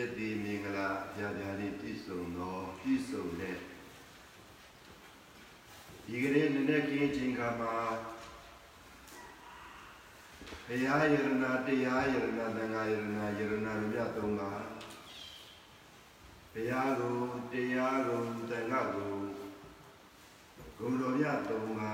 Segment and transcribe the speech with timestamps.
[0.00, 3.56] ယတိမင်္ဂလာဗျာဗျာလေးပြည့်စုံသောပြည့်စုံတဲ့
[6.06, 7.74] ဒီကနေ့နည်းနည်းခင်းချိန်ခါမှာ
[10.66, 14.50] ဘုရားယရနာတရားယရနာသံဃာယရနာယရနာမြတ်သုံးပါ
[16.52, 17.14] ဘုရားကို
[17.52, 18.20] တရားကို
[18.50, 19.12] သံဃာကို
[20.78, 21.92] ဂုဏ်တော်မြတ်သုံးပါ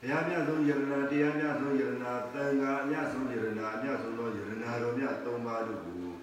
[0.00, 6.15] ဘုရားမြတ်ဆုံးယရနာတရားမြတ်ဆုံးယရနာသံဃာအမြတ်ဆုံးယရနာအမြတ်ဆုံးသောယရနာတော်မြတ်သုံးပါတို့ကို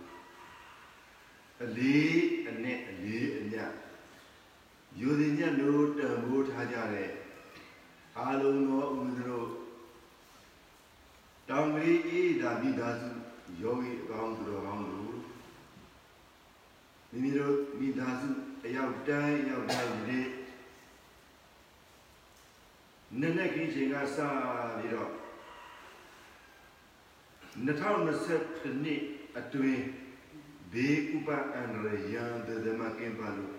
[1.64, 2.18] အလေး
[2.50, 3.72] အနဲ့အလေးအမြတ်
[5.00, 7.12] ယူသည်ညတ်တို့တန်ဖိုးထားကြတဲ့
[8.18, 9.44] အာလုံးသောဥဒ္ဒရော
[11.50, 13.10] တောင်ကြီးအေးဒါမိသားစု
[13.62, 15.18] ယောဂီအကောင်းသူတော်ကောင်းတို့
[17.10, 18.28] မိမိတို့မိသားစု
[18.66, 20.20] အရောက်တိုင်းအရောက်တိုင်းဒီ
[23.20, 24.18] နည်းနည်းကြီးချိန်ကစ
[24.78, 25.12] ပြီးတော့
[27.66, 29.02] 2020နှစ်
[29.38, 29.84] အတွင်း
[30.74, 33.56] ဘေးဥပအန္တရာယ်ရန်တသမကင်ပါလို့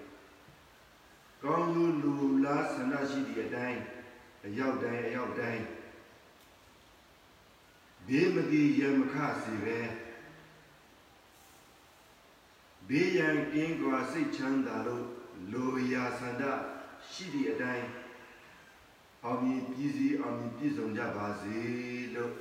[1.42, 2.14] ကောင်းလူလူ
[2.44, 3.80] လားဆန္ဒရှိသည့်အတိုင်း
[4.46, 5.64] အရောက်တိုင်းအရောက်တိုင်း
[8.06, 9.78] ဘေးမတိရမခစီပဲ
[12.88, 15.04] ဘေးရန်ကင်းကွာစိတ်ချမ်းသာလို့
[15.52, 16.42] လိုရာဆန္ဒ
[17.10, 17.86] ရှိသည့်အတိုင်း
[19.24, 21.56] အောင်မြင်ပြည်စည်းအောင်မြင်ပြည့်စုံကြပါစေ
[22.14, 22.32] လို့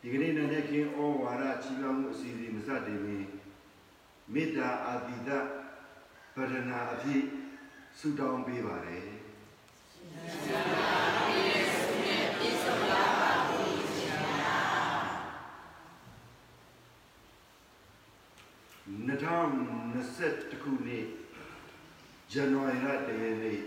[0.00, 3.18] ဒီကနေ့နဲ့ခင်ဩဝါဒချီးမွမ်းမှုအစီအစဉ်မစတင်မီ
[4.34, 5.30] မေတ္တာအာတိတ
[6.34, 7.22] ပရဏာအဖြစ်
[7.98, 9.06] ဆုတောင်းပေးပါတယ်
[18.92, 21.06] 2020ခုနှစ်
[22.32, 23.58] ဇန်နဝါရီလတရက်နေ့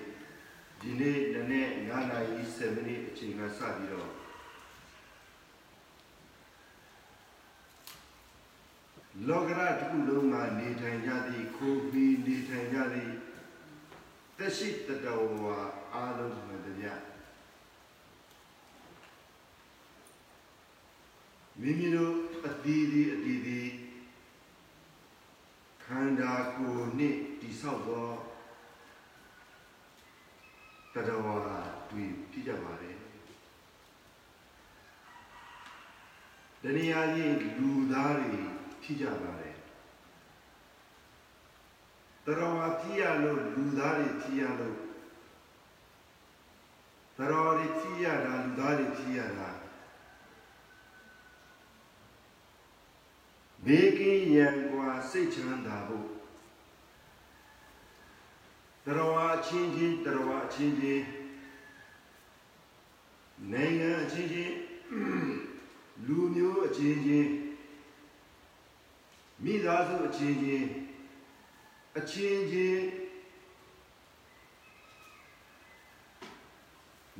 [0.82, 4.10] ဒီနေ့နနေ့9နာရီ7မိနစ်အချိန်ကစပြီးတော့
[9.28, 13.12] လောကရတစ်ခုလုံးမှာနေထိုင်ကြသည့်ခိုးပြီးနေထိုင်ကြသည့်
[14.38, 15.58] တရှိတတော်ဝါ
[15.94, 17.04] အားလုံးမှတရား
[21.60, 22.16] မိမိတို့
[22.46, 23.62] အတီးဒီအတီးဒီ
[25.84, 28.08] ခန္ဓာကိုယ်နှင့်တိဆောက်သော
[30.94, 31.38] တတော်ဝါ
[31.90, 32.98] တွေ့ပြကြပါတယ်
[36.62, 38.55] တဏှာကြီးလူသားတွေ
[38.85, 39.57] ဖြစ်ကြပါတယ်
[42.27, 44.77] တတော်ဝါဖြစ်ရလို့လူသားတွေဖြစ်ရလို့
[47.17, 49.49] တတော်တွေဖြစ်ရတာလူသားတွေဖြစ်ရတာ
[53.65, 56.07] ဘေးကင်းရန်กว่าစိတ်ချမ်းသာဖို့
[58.85, 61.05] တတော်ဝါချင်းချင်းတတော်ဝါချင်းချင်း
[63.53, 64.55] နိုင်ငံအချင်းချင်း
[66.07, 67.31] လူမျိုးအချင်းချင်း
[69.44, 70.68] မိသားစုအချင်းချင်း
[71.98, 72.84] အချင်းချင်း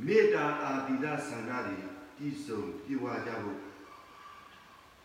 [0.06, 1.78] မေတ္တာအာတိဒဆန္ဒတွေ
[2.18, 3.60] တည်ဆုံပြေဝကြဖို့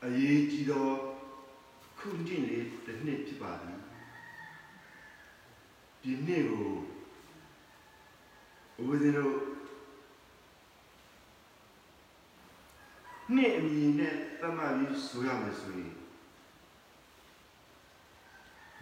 [0.05, 0.88] အရေးကြီးသော
[1.99, 3.79] ခုနှစ်လေးတစ်နှစ်ဖြစ်ပါသည်
[6.02, 6.69] ဒီနေ့ကို
[8.87, 9.37] ဦးဇင်းတို့
[13.34, 16.00] နှစ်အမည်နဲ့သတ်မှတ်ပြီးဆိုရမယ်ဆိုရင်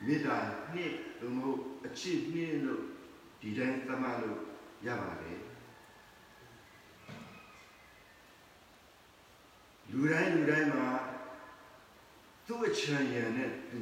[0.04, 0.36] မေတ္တာ
[0.74, 2.82] နှစ်သို့မဟုတ်အချစ်နှစ်လို့
[3.40, 4.38] ဒီတိုင်းသတ်မှတ်လို့
[4.86, 5.40] ရပါတယ်
[9.90, 10.88] လူတိုင်းလူတိုင်းမှာ
[12.46, 13.80] သူ့အချမ်းရံနဲ့သူ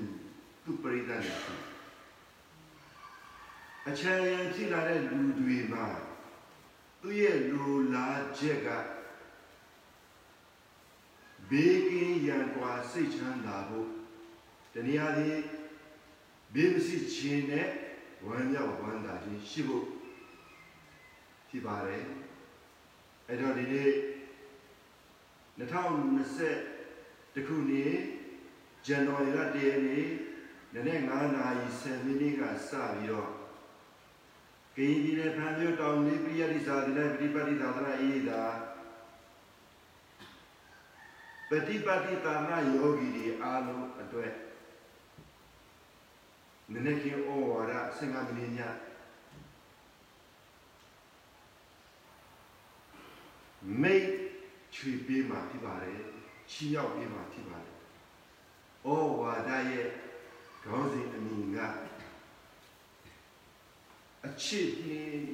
[0.65, 1.55] သူ့ပရိသတ်နဲ့သူ
[3.89, 5.87] အချမ်းရံဖြစ်လာတဲ့လူတွေမှာ
[7.01, 8.69] သူ့ရဲ့လိုလားချက်က
[11.51, 13.89] ဘေးကင်းရန်ကွာစိတ်ချမ်းသာဖို့
[14.73, 15.45] တနည်းအားဖြင့်
[16.57, 17.69] ဘေးမရှိခြင်းနဲ့
[18.27, 19.87] ဝမ်းမြောက်ဝမ်းသာခြင်းရှိဖို့
[21.49, 22.05] ဖြစ်ပါတယ်
[23.29, 23.91] အဲ့တော့ဒီနေ့
[25.59, 27.95] 2020တခုနှစ်
[28.87, 30.07] ဇန်နဝါရီလ1ရက်နေ့
[30.75, 33.31] နနေ့9နာရီ10မိနစ်ကစပြီးတော့
[34.77, 38.43] ကရင်ပြည်နယ်ဖန်မြို့တောင်လေးပြိယတိသာသနာပฏิပတ်တိသာသနာအေးသာ
[41.51, 44.33] ပฏิပတ်တိသာနာယောဂီတွေအားလုံးအတွက်
[46.73, 48.61] နည်းနည်းကင်းဩဝါဒ15မိနစ်ည
[53.83, 54.07] မိတ်
[54.75, 56.01] ချွေပေးမှဖြစ်ပါတယ်
[56.51, 57.77] ချီရောက်ပေးမှဖြစ်ပါတယ်
[58.87, 58.89] ဩ
[59.21, 59.89] ဝါဒရဲ့
[60.65, 61.59] ခေါင်းစဉ်အမည်က
[64.25, 65.25] အချစ်နှင်း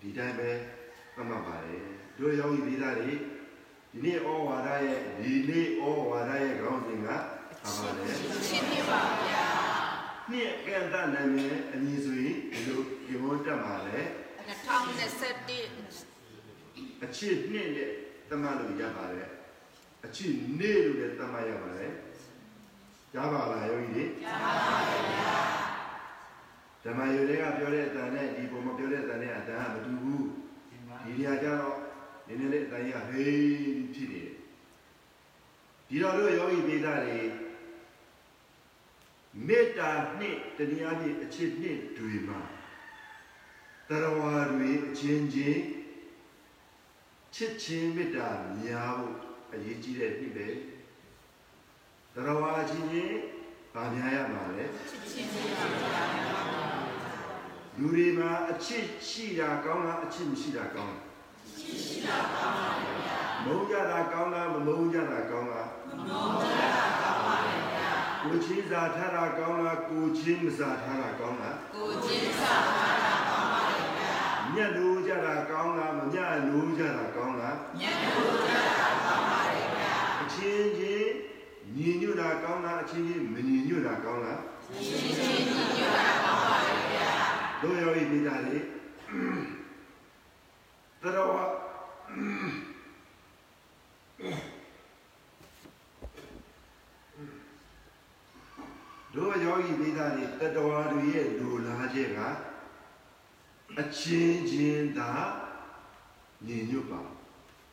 [0.00, 0.50] ဒီတိုင်းပဲ
[1.14, 1.82] သတ်မှတ်ပါတယ်
[2.18, 3.12] တို့ယောဂီပြည်သားတွေ
[3.90, 7.16] ဒီနေ့ဩဝါဒရဲ့ဒီနေ့ဩဝါဒရဲ့ခေါင်းစဉ်ကဘာ
[7.78, 8.12] ပါလဲ
[8.48, 9.65] ရှင်းပြပါဗျာ
[10.30, 13.98] နှစ်ကန့်တနာမည်အမည်ဆိုရင်ဒီလိုဒီမောတက်ပါလေ
[14.46, 17.90] 2021အချစ်နှစ်နဲ့
[18.28, 19.28] တမလို့ရပါတယ်
[20.04, 21.92] အချစ်နေ့လို့လည်းတမရပါတယ်
[23.14, 25.34] ရပါလားယောဂီတွေရပါပါဗျာ
[26.82, 30.24] ဓမ္မယုတွေကပြောတဲ့အတန်နဲ့ဒီပုံမပြောတဲ့အတန်နဲ့အတန်ကမတူဘူး
[31.04, 31.78] ဒီနေရာကျတော့
[32.26, 33.36] နည်းနည်းလေးအတန်ကြီးကဟေး
[33.94, 34.34] ဖြစ်နေတယ်
[35.88, 37.18] ဒီတော့တို့ယောဂီပိသားတွေ
[39.46, 42.40] မေတ္တာနှစ်တနည်းအားဖြင့်အချစ်နှစ်တွေမှာ
[43.88, 45.62] တရဝါတွေအချင်းချင်း
[47.34, 48.28] ချစ်ချင်းမေတ္တာ
[48.58, 49.16] များဖို့
[49.52, 50.48] အရေးကြီးတဲ့နှစ်ပဲ
[52.14, 53.16] တရဝါချင်းချင်း
[53.74, 54.64] ဗာများရမှာလဲ
[55.10, 56.02] ရှင်းပြပါဗျာ
[57.78, 61.02] လူတွေမှာအချစ်ရှိတာကောင်းလားအချစ်မရှိတာကောင်းလား
[61.58, 67.05] ရှိတာကောင်းပါဗျာမုန်းကြတာကောင်းလားမမုန်းကြတာကောင်းလားမမုန်းကြတာ
[68.26, 74.14] ကောင်းပါဗျာကိုချင်းစာထားတာကောင်းလားကိုချင်းမစာထားတာကောင်းလားကိုချင်းစာပါတာပါပါဗျာ
[74.54, 81.10] ညက်လို့ကြတာကောင်းလားမညက်လို့ကြတာကောင်းလားညံလို့ကြတာပါပါဗျာအချင်းချင်း
[81.76, 86.56] ညီညွတ်တာကောင်းလားအချင်းချင်းမညီညွတ်တာကောင်းလားရှင်းရှင်းညညတာပါပါ
[86.92, 87.10] ဗျာ
[87.62, 88.64] တို့ရောဤမိသားလေး
[91.02, 91.36] တတော်ဝ
[99.16, 102.20] တို့ယောဂီမိသားလေးတတော်တွေရဲ့လူလားချက်က
[103.80, 105.12] အချင်းချင်းသာ
[106.46, 107.02] ညီညွတ်ပါ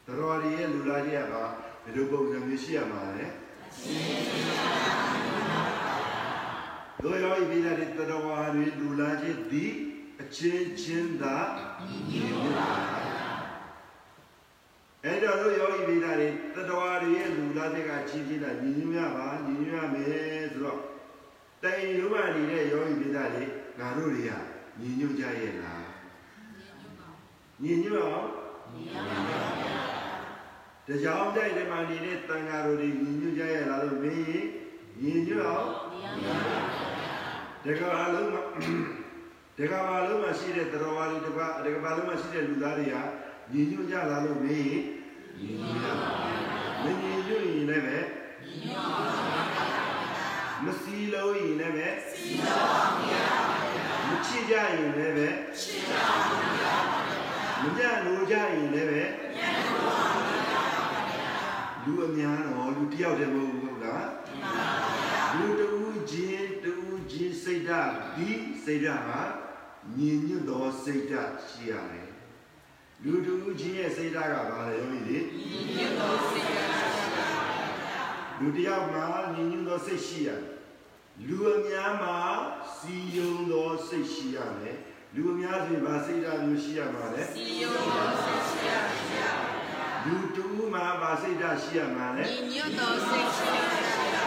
[0.06, 1.36] တတော်တွေရဲ့လူလားချက်က
[1.84, 3.26] ဘယ်လိုပုံစံမျိုးရှိရမှာလဲ
[7.04, 8.24] တို့ယောဂီမိသားလေးတတော်
[8.56, 9.66] တွေလူလားချက်ဒီ
[10.22, 11.36] အချင်းချင်းသာ
[11.88, 12.72] ညီညွတ်ပါ
[15.04, 20.82] အဲ့တော့တို့ယောဂီမိသားလေးတတော်တွေရဲ့လူလားချက်ကချင်းချင်းသာညီညွတ်ရပါညီညွတ်ရမယ်ဆိုတော့
[21.64, 23.44] တိုင်ရုံးမှနေတဲ့ယောဂီပိသားတွေ
[23.80, 24.32] ငါတို့တွေက
[24.80, 25.83] ညီညွတ်ကြရဲ့လား
[27.64, 28.30] ညီညွတ်အောင်
[30.88, 34.46] တကြောင်တိုက်တယ်မှနေတဲ့တန်ဃာတို့တွေညီညွတ်ကြရဲ့လားလို့မေးရင်
[35.02, 35.70] ညီညွတ်အောင်
[37.64, 38.42] တကဘာလုံးမှာ
[39.58, 42.96] တကဘာလုံးမှာရှိတဲ့တော်ဝါတွေတကဘာတကဘာလုံးမှာရှိတဲ့လူသားတွေက
[43.52, 44.82] ညီညွတ်ကြလားလို့မေးရင်
[45.40, 45.88] ညီညွတ်ရ
[46.84, 47.98] မညီညွတ်ရင်လည်းပဲ
[50.64, 51.88] မစီလို့ရင်လည်းပဲ
[54.08, 55.28] မချစ်ကြရင်လည်းပဲ
[55.60, 56.53] ချစ်ကြပါဗျာ
[57.64, 59.04] မညံ့လို့ကြရင်လည်းပဲ
[59.38, 60.08] ညံ့လို့ပါ
[61.10, 61.34] ဗျာ
[61.84, 64.08] လူအများတော့လူတယောက်တည်းမဟုတ်ဘူးလား
[64.40, 64.68] မှန်ပါ
[65.08, 65.70] ဗျာလူတူ
[66.12, 66.74] ချင်းတူ
[67.12, 68.30] ချင်းစိတ်ဓာတ်ဒီ
[68.64, 69.22] စိတ်ဓာတ်ဟာ
[69.98, 72.10] ညီညွတ်သောစိတ်ဓာတ်ရှိရတယ်
[73.04, 78.04] လူတူချင်းရဲ့စိတ်ဓာတ်ကဘာလဲယောဂီလေညီညွတ်သောစိတ်ဓာတ်ရှိပါဗျာ
[78.40, 79.06] လူတယောက်မှာ
[79.36, 80.42] ညီညွတ်သောစိတ်ရှိရတယ်
[81.28, 82.18] လူအများမှာ
[82.76, 84.78] စီယုံသောစိတ်ရှိရမယ်
[85.16, 88.72] လူအများဆိုရင်ဗာစိတ်ဓာတ်မျိုးရှိရမှာလေဒီယုံတော်ဆက်ရှိရ
[89.10, 89.32] ဗျာ
[90.06, 94.26] လူတူမှာဗာစိတ်ဓာတ်ရှိရမှာလေညညတော်ဆက်ရှိရဗျာ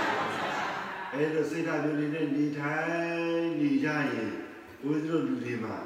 [1.12, 4.30] အဲလိုစိတ်ဓာတ်မျိုးလေးနဲ့နေထိုင်နေကြရင်
[4.82, 5.76] ဘုရားတို့လူတွေမှာ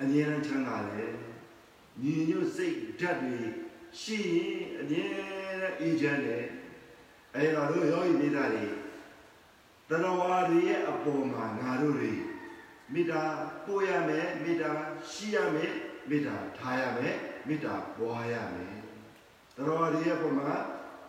[0.00, 1.12] အမြဲတမ်းချမ်းသာတယ်
[2.02, 3.38] ညီညွတ်စိတ်ဓာတ်တွေ
[4.00, 6.44] ရှိရင်အမြဲတမ်းအေးချမ်းတယ်
[7.34, 8.64] အဲတော့တို့ယောဂီမိသားတွေ
[9.88, 12.12] တရဝါတွေရဲ့အပေါ်မှာငါတို့တွေ
[12.92, 13.22] မေတ္တာ
[13.66, 14.72] ပို့ရမယ်မေတ္တာ
[15.10, 15.72] ရှိရမယ်
[16.08, 17.14] မေတ္တာထားရမယ်
[17.48, 18.74] မေတ္တာပွားရမယ်
[19.56, 20.56] တော်ရည်ရဲ့ပုံမှာ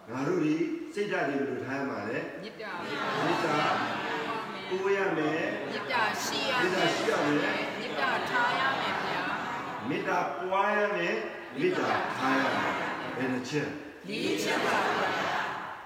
[0.10, 0.56] ငါတို့ဒီ
[0.94, 3.58] စိတ်ဓာတ်တွေဘယ်လိုထားရမှာလဲမြစ်တာမေတ္တာ
[4.70, 9.22] ပို့ရမယ်မြစ်တာရှိရမေတ္တာမယ်ရှိရမယ်မြစ်တာထားရမယ်ဗျာ
[9.90, 11.16] မေတ္တာပွားရမယ်
[11.60, 12.74] မေတ္တာထားရမယ်
[13.18, 13.70] ဘယ်နှချက်
[14.08, 15.10] လေးချက်ပါဗျာ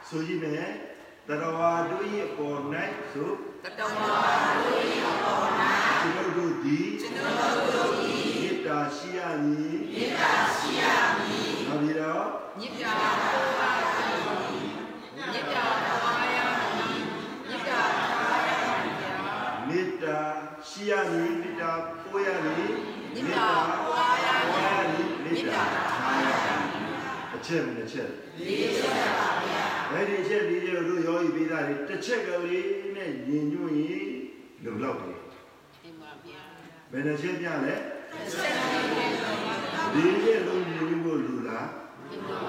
[0.07, 0.69] ဆိုကြည့်မယ်
[1.27, 1.39] တော်
[1.91, 2.59] တို့ရဲ့ပေါ်၌
[3.11, 3.29] ဆို
[3.63, 4.11] တတော်ပါ
[4.63, 5.71] လို့ရပေါ်နာ
[6.01, 7.33] ကျွန် တော်တို့ဒီကျွန်တော်
[7.73, 10.83] တို့ဒီမေတ္တာရှိရမည်မေတ္တာရှိရ
[11.17, 12.25] မည်နောက်ပြီးတော့
[12.59, 13.69] မြစ်တာပေါ်ပါ
[15.31, 17.01] မြစ်တာပေါ်ရမည်
[17.47, 18.49] မြစ်တာထားရ
[18.83, 19.13] မည်ဗျာ
[19.67, 20.19] မေတ္တာ
[20.67, 21.71] ရှိရမည်မေတ္တာ
[22.03, 22.73] ပို့ရမည်
[23.13, 23.47] မေတ္တာ
[23.87, 26.67] ပွားရမည်ပွားရမည်မေတ္တာထားရမည်
[27.33, 28.09] အချက်မတစ်ချက်
[28.45, 34.09] လေးချက်ပါဗျာအဲ့ဒီအချက်လေးတွေကိုတို့ယောဂီပေးတာတွေတစ်ချက်ကလေးနဲ့ညင်ညွန့်ရင်
[34.63, 35.16] လုံလောက်တယ်တင်ပါဗျာ
[36.91, 37.75] ဘယ်နှချက်ပြလဲ
[39.93, 41.67] ဒီချက်လုံးညီညွတ်ဖို့လူလား
[42.11, 42.39] တင်ပါ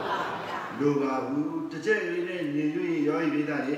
[0.46, 3.76] ဗျာလိုပါဘူးတစ်ချက်လေးနဲ့ညီညွတ်ရင်ရောဤပိသားတွေ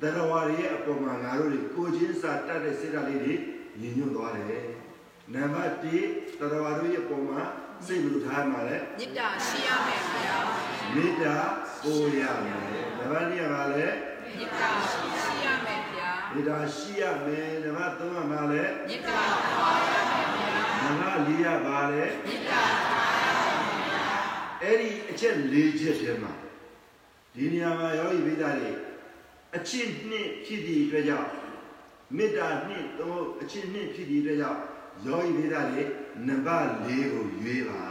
[0.00, 3.34] တရဝါတွေရဲ့အပေါ်မှာငါတို့တွေကိုချင်းစာတတ်တဲ့စိတ်ဓာတ်လေးတွေ
[3.80, 4.64] ညီညွတ်သွားတယ်
[5.34, 5.82] နံပါတ်1
[6.40, 7.40] တရဝါတို့ရဲ့အပေါ်မှာ
[7.86, 10.38] စိတ်ဘယ်လိုထားမှာလဲမေတ္တာရှိရမယ်ဗျာ
[10.94, 11.36] မေတ္တာ
[11.82, 12.58] ပို့ရမယ်
[12.98, 13.86] နံပါတ်2ကဘာလဲ
[14.38, 15.73] မေတ္တာရှိရမယ်ဗျာ
[16.34, 19.20] မေတ္တာရှိရမယ်နံပါတ်3ကဘာလဲမေတ္တာ
[19.58, 20.50] ပါရမယ်ဗျာ
[20.82, 23.26] နံပါတ်4ကဘာလဲမေတ္တာပါရ
[23.64, 24.06] မယ်ဗျာ
[24.62, 26.32] အဲ့ဒီအချက်၄ချက်ထဲမှာ
[27.34, 28.72] ဒီနေရာမှာယောဂီပိသားတွေ
[29.56, 31.30] အချင်းနှစ်ဖြစ်သည့်အတွက်ကြောင့်
[32.16, 34.60] မေတ္တာနှစ်သုံးအချင်းနှစ်ဖြစ်သည့်အတွက်ကြောင့်
[35.06, 35.82] ယောဂီပိသားတွေ
[36.26, 37.82] နံပါတ်၄ကိုရွေးပါ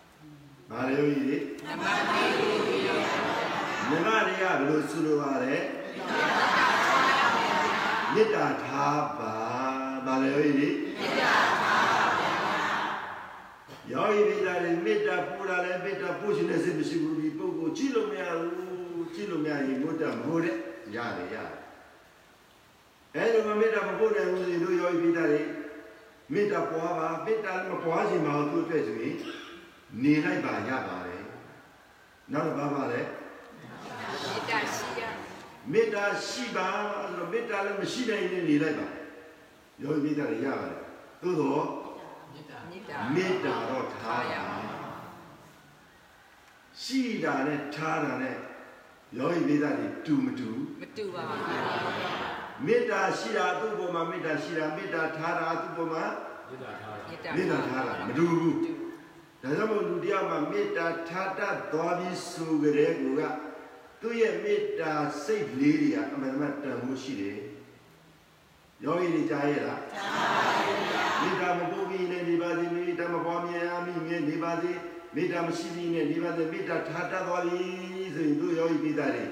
[0.70, 3.08] ။ဘာလဲယောဂီတွေနံပါတ်၄ကိုရွေးရပါ
[3.90, 5.56] နံပါတ်၄ကဘယ်လိုဆိုလိုပါလဲ
[8.14, 9.34] မေတ္တာထားပါ
[10.06, 11.76] ဘာလဲယောဂီတွေမေတ္တာပါ
[12.20, 12.34] ဗျာ
[13.92, 20.56] ယောဂီပိသားတွေမေတ္တာပို့တာလဲမေတ္တာပို့ရှင်တဲ့စိတ်မရှိဘူးဒီပုဂ္ဂိုလ်ကြည့်လို့မရဘူးကြည့်လို့မရရင်မေတ္တာမဟုတ်တဲ့
[20.94, 21.50] ရတယ်ရတယ်
[23.14, 25.42] အဲလိုမမေတ္တာမပို့နိုင်ဘူးဆိုရင်တို့ယောဂီပိသားတွေ
[26.32, 29.16] မေတ္တာပွားပါမေတ္တာလည်းမပွားချင်ပါဘူးသူ့အတွက်ဆိုရင်
[30.02, 31.22] နေလိုက်ပါရပါတယ်
[32.32, 34.95] နောက်တော့ဘာပါလဲမေတ္တာရှိရ
[35.72, 36.68] မေတ္တာရှိပါ
[37.02, 38.88] ဆိုတော့မေတ္တာလည်းမရှိနိုင်ရင်နေလိုက်ပါ
[39.82, 40.76] ယောဂီပိသားတွေရပါတယ်
[41.22, 41.64] သို့တော့
[42.32, 44.34] မေတ္တာမေတ္တာတော့ထားရ
[46.82, 48.36] ရှိတာနဲ့ထားတာနဲ့
[49.16, 51.60] ယောဂီမိသားတွေတူမတူမတူပါဘူးဗျာ
[52.66, 56.04] မေတ္တာရှိတာသူ့ပေါ်မှာမေတ္တာရှိတာမေတ္တာထားတာသူ့ပေါ်မှာ
[56.48, 58.70] မေတ္တာမေတ္တာထားတာမတူဘူးဒါ
[59.42, 63.22] ကြောင့်မို့လူတရားမှာမေတ္တာထားတတ်သွားပြီးဆိုကြတဲ့ကူက
[64.06, 64.92] သူ့ရဲ့မေတ္တာ
[65.24, 67.38] စိတ်လေးတွေကအမှန်တမ်းတန်ဖို့ရှိတယ်
[68.84, 70.80] ယောဂီတွေကြားရဲ့လားကြားပါဘူး
[71.20, 74.72] မေတ္တာမပို့ပြီးနဲ့နေပါစေမေတ္တာမပွားများမိငယ်နေပါစေ
[75.14, 77.60] မေတ္တာမရှိပြီးနဲ့နေပါစေမေတ္တာထားတတ်သွားပြီ
[78.14, 79.24] ဆိုရင်သူယောဂီပိသားတွေ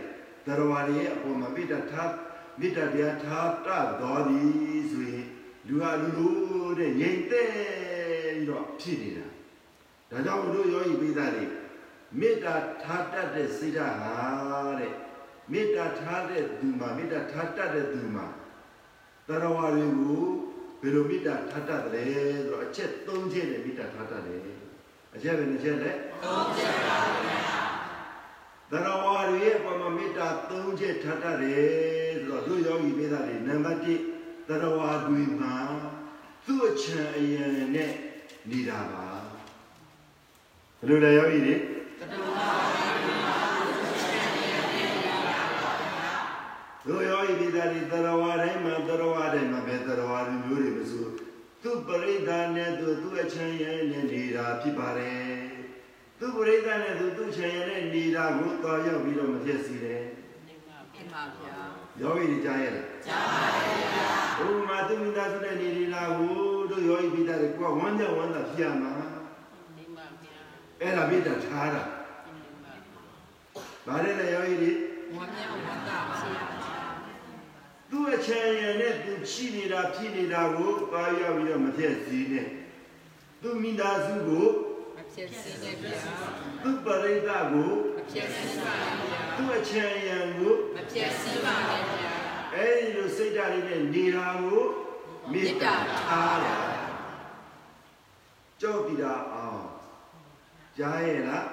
[0.47, 2.11] တရဝါတွေရဲ့အပေါ်မှာမေတ္တာထား
[2.61, 4.43] မေတ္တာတရားထားတတ်သွားပြီ
[4.91, 5.27] ဆိုရင်
[5.67, 9.27] လူဟာလူလိုတဲ့ငြိမ်သက်ပြီးတော့ဖြစ်နေတာ
[10.11, 11.45] ဒါကြောင့်တို့ယောဂီပိသားတွေ
[12.21, 14.17] မေတ္တာထားတတ်တဲ့စိတ်ဓာတ်ဟာ
[14.81, 14.93] တဲ့
[15.53, 18.27] မေတ္တာထားတဲ့သူမှာမေတ္တာထားတတ်တဲ့သူမှာ
[19.29, 20.25] တရဝါတွေကို
[20.81, 22.07] ဘယ်လိုမေတ္တာထားတတ်တယ်လဲ
[22.47, 24.41] ဆိုတော့အချက်၃ချက်နဲ့မေတ္တာထားတတ်တယ်
[25.15, 25.91] အချက်ပဲတစ်ချက်လဲ
[26.23, 27.39] သုံးချက်ပါဗျာ
[28.71, 35.55] တရဝါတွေရဲ့အပေါ်မှာမေတ္တာ၃ချက်ထားတတ်တယ်ဆိုတော့သူယောဂီမေတ္တာတွေနံပါတ်1တရဝါတွေမှာ
[36.47, 37.45] သူ့အချံအယံ
[37.75, 37.91] နဲ့
[38.51, 39.07] နေတာပါ
[40.79, 41.55] ဘယ်လိုလဲယောဂီတွေ
[42.15, 46.13] တတူပါဗျာ
[46.87, 51.07] တို့ယောဂီမေတ္တာတွေတရဝါတိုင်းမှာတရဝါတိုင်းမှာပဲတရဝါတွေမျိုးတွေမဆို
[51.63, 55.35] သူပရိသတ်နဲ့သူသူ့အချံယံနဲ့နေတာဖြစ်ပါတယ်
[56.19, 60.03] သူပရိသတ်နဲ့သူသူ့ချင်ရတဲ့နေတာကိုတော်ရောက်ပြီးတော့မဖြစ်စီတယ်
[60.47, 61.57] တင်ပါဗျာ။
[62.01, 66.35] ယောဂီတွေကြားရလားကြားပါတယ်ဗျာ။ဘုမာသူမိသားစုနဲ့နေနေတာကို
[66.71, 68.93] တို့ယောဂီပိသားတွေကဝမ်းကြဝမ်းသာဖြစ်ရမှာ
[69.77, 70.37] တင်ပါဗျာ။
[70.81, 71.93] အဲ့ဒါပိတာထားတာတင်ပါ။
[73.87, 74.73] ဗါတဲ့လေယောဂီတွေ
[75.15, 76.55] ဝမ်းမြောက်ဝမ်းသာဖြစ်ရပါ
[77.91, 82.49] သူ့အချင်ရနဲ့သူရှိနေတာဖြစ်နေတာကိုတော်ရောက်ပြီးတော့မဖြစ်စီနဲ့။
[83.41, 84.47] သူမိသားစုကို
[84.97, 86.01] မဖြစ်စီနဲ့ဗျာ
[86.63, 92.13] သူပရိသတ်ကိုမဖြစ်စီပါနဲ့ဗျာသူ့အချင်ရကိုမဖြစ်စီပါနဲ့ဗျာ
[92.55, 94.65] အဲ့ဒီလိုစိတ်ဓာတ်လေးနဲ့နေတာကို
[95.33, 96.49] မေတ္တာထားရ
[98.61, 99.63] ကြောက်တည်တာအောင်
[100.79, 101.47] ကြားရဲ့လား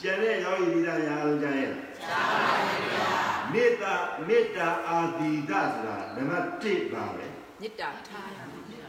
[0.00, 3.08] ကျန်တဲ့ယောဂီမိသားများအားလုံးကြားရဲ့လားကြားပါပါဗျာ
[3.52, 3.94] မေတ္တာ
[4.28, 7.26] မေတ္တာအာတိဒဆိုတာနံပါတ်1ပါပဲ
[7.60, 8.86] မေတ္တာထားရမယ်ဗျာ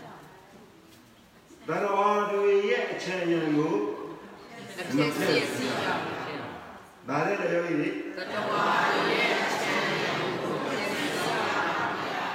[1.68, 3.74] ဘရဝါတွေရဲ့အချမ်းရံကို
[4.96, 6.46] မဖြစ်စီစီရပါဗျာ
[7.08, 12.28] ဗါတဲ့လေယောဂီတွေတတဝါရဲ့အချင်းကိုမဖြစ်စီရပါဗျာ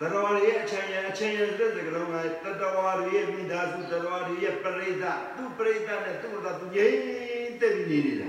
[0.00, 8.28] ဘရဝါတွေရဲ့အချမ်းရံအချမ်းရံတဲ့စကလုံးကတတဝါတွေရဲ့မိသားစုတတဝါတွေရဲ့ပရိသတ်သူပရိသတ်နဲ့သူ့သာသူငြိမ့် တက်ပြီးနေနေတာ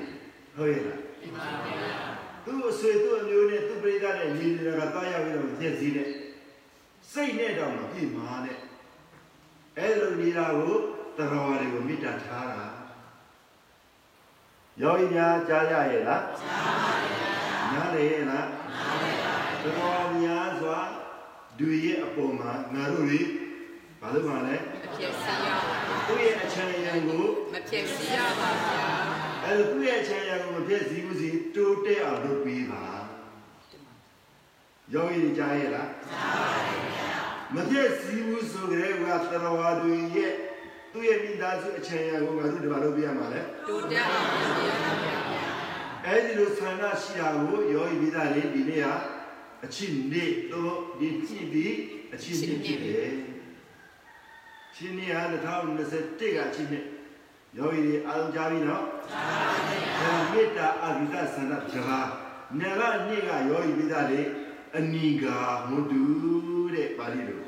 [0.55, 2.01] ဟုတ်ရဲ့လားတင်ပါဗျာ
[2.45, 6.09] သူ့အဆွေသူ့အမျိုးနဲ့သူ့ပရိသတ်နဲ့ညီနေတာကတားရောက်ပြီးတော့ပြည့်စည်တဲ့
[7.11, 8.57] စိတ်နဲ့တော့မပြည့်မာနဲ့
[9.77, 10.75] အဲ့လိုနေတာကို
[11.17, 12.65] တရဝါတွေကိုမေတ္တာထားတာ
[14.81, 17.31] ယောဂီများကြားရရဲ့လားကြားပါရဲ့
[17.73, 20.79] နားလေရဲ့လားနားလေပါတရဝါများစွာ
[21.59, 23.21] ဒူရဲ့အပေါ်မှာငါတို့တွေ
[24.01, 29.00] ဘာလို့မှလဲမဖြစ်စီရပါဗျာသူ့ရဲ့အချမ်းရံကိုမဖြစ်စီရပါဗျာ
[29.43, 32.83] အဲ့လိုသူ့ရဲ့အချမ်းရံကိုမပြည့်စည်ဘူးစီတိုးတက်အောင်လုပ်ပေးပါ
[34.93, 37.19] ယောဂီတွေကြားရဲ့လားကြားပါတယ်ဗျာ
[37.55, 40.33] မပြည့်စည်ဘူးဆိုကြတဲ့ကသရဝါတွေရဲ့
[40.91, 44.75] သူ့ရဲ့မိသားစုအချမ်းရကိုငါတို့ဒီမှာလုပ်ပြရမှာလေတိုးတက်ပါစေဗျာ
[46.05, 48.93] အဲဒီလိုဆန္ဒရှိတာကိုယောဂီမိသားလေးဒီနေ့ဟာ
[49.65, 51.75] အချင်းနေတော့ဒီကြည့်ပြီး
[52.13, 53.11] အချင်းနေဖြစ်တယ်
[54.75, 56.79] ချင်းနေဟာ2021ကအချင်းနေ
[57.57, 61.99] ယောဂီတွေအားလုံးကြားပြီနော်ကြားပါဗျာမေတ္တာအဘိဓဆန္ဒပြပါ
[62.59, 64.27] နေကနေ့ကယောဂီမိသားလေး
[64.77, 65.37] အနိဂါ
[65.69, 66.03] မုတု
[66.75, 67.39] တဲ့ပါဠိလို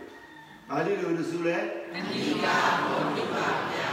[0.69, 1.57] ပါဠိလိုလို့ဆိုလဲ
[1.95, 3.91] အနိကာဘုံဒီပါဗျာ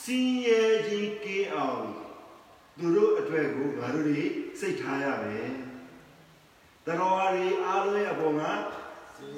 [0.00, 1.84] စင်းရဲကြီးကင်းအောင်
[2.78, 4.22] သူတို့အတွက်ကိုငါတို့တွေ
[4.60, 5.50] စိတ်ထားရမယ်
[6.86, 8.50] တတော်ဟာတွေအားလုံးရဲ့အပေါ်မှာ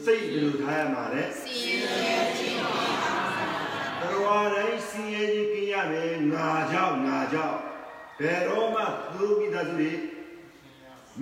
[0.05, 2.96] စိတ်ဘယ်လိုထားရမှာလဲစီရဲခြင်းပါ
[4.01, 7.59] တတော်ဟာတိုင်းစင်းရဲကြီးကင်းရမယ်ငါကြောင့်ငါကြောင့်
[8.21, 9.93] ဘယ်တော့မှသူတို့မိသားစုတွေ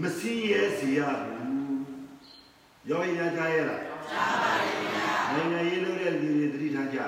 [0.00, 1.44] မစင်းရဲစေရဘူး
[2.90, 6.98] ရောရရကြရလားကြားပါဗျာနိုင်ငံရေးလုပ်တဲ့လူတွေတတိထားကြ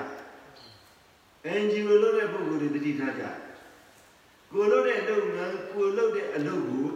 [1.61, 3.23] NGO လုပ်တဲ့ပုဂ္ဂိုလ်တွေတတိထားကြ
[4.51, 6.87] ကိုလုပ်တဲ့လုပ်ငန်းကိုလုပ်တဲ့အလုပ်ကို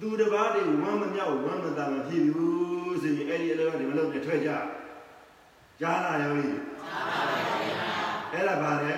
[0.00, 4.50] သူတစ်ပါးတွေဝမ်းမမြောက်ဝမ်းမသာမဖြစ်ဘူးဆိုရင်အဲ့ဒီအလုပ်ကနေမလုပ်နဲ့ထွက်ကြ
[5.80, 7.15] ကြားလာရောကြီးကြားပါပါဘုရား
[8.32, 8.94] အဲ့ဒါပါလေ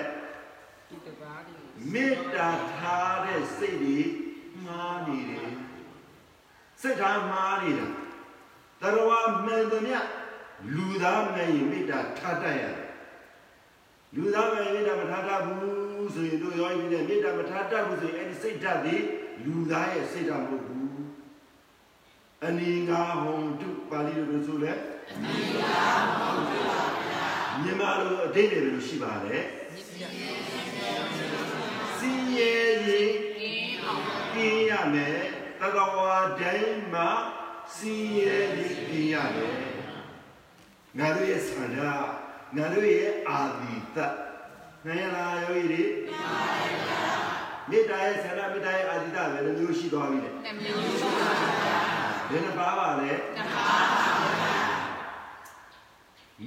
[0.89, 1.53] ဒီတပါးဒီ
[1.93, 3.99] မေတ္တာထားတဲ့စိတ်တွေ
[4.65, 5.51] မှားနေတယ်
[6.81, 7.87] စိတ်ထားမှားနေတာ
[8.81, 9.11] တရဝ
[9.45, 9.99] မှန်သမျှ
[10.75, 12.89] လူသားမှန်ရင်မေတ္တာထားတတ်ရတယ်
[14.15, 18.95] လူသားမှန်ရင်မေတ္တာမထားတတ်ဘူးဆိုရင်တို့ရောပြီးတဲ့မေတ္တာမထားတတ်ဘူးဆိုရင်အဲ့ဒီစိတ်ဓာတ်တွေ
[19.43, 20.89] လူသားရဲ့စိတ်ဓာတ်မဟုတ်ဘူး
[22.45, 24.71] အနိငါဟောတုပါဠိလိုဆိုလဲ
[25.11, 25.77] အနိငါ
[26.17, 26.98] ဟောတုပါဗျာ
[27.63, 29.43] မြန်မာလိုအတိတ်တွေလိုရှိပါတယ်
[29.73, 30.03] မြစ်ပြ
[31.99, 32.53] စင်းရဲ
[32.87, 34.01] ရင်ကင်းအောင်
[34.33, 35.17] ပြင်းရမယ်
[35.61, 37.09] တကဝါတိုင်းမှာ
[37.75, 39.53] စီးရဲပြီးပြင်းရတယ်
[40.97, 41.77] ငါတို့ရဲ့ဆန္ဒ
[42.55, 43.97] ငါတို့ရဲ့အာဒီတ
[44.85, 45.83] နိုင်ရလားယောဂီတွေ
[47.69, 51.31] မေတ္တာရဲ့ဆန္ဒမေတ္တာရဲ့အာဒီတပဲလည်းမျိုးရှိသွားပြီလေနှမျိုးရှိပါ
[51.63, 51.79] ဗျာ
[52.29, 54.08] ဘယ်နှပါပါလဲတပါးပါဗျာ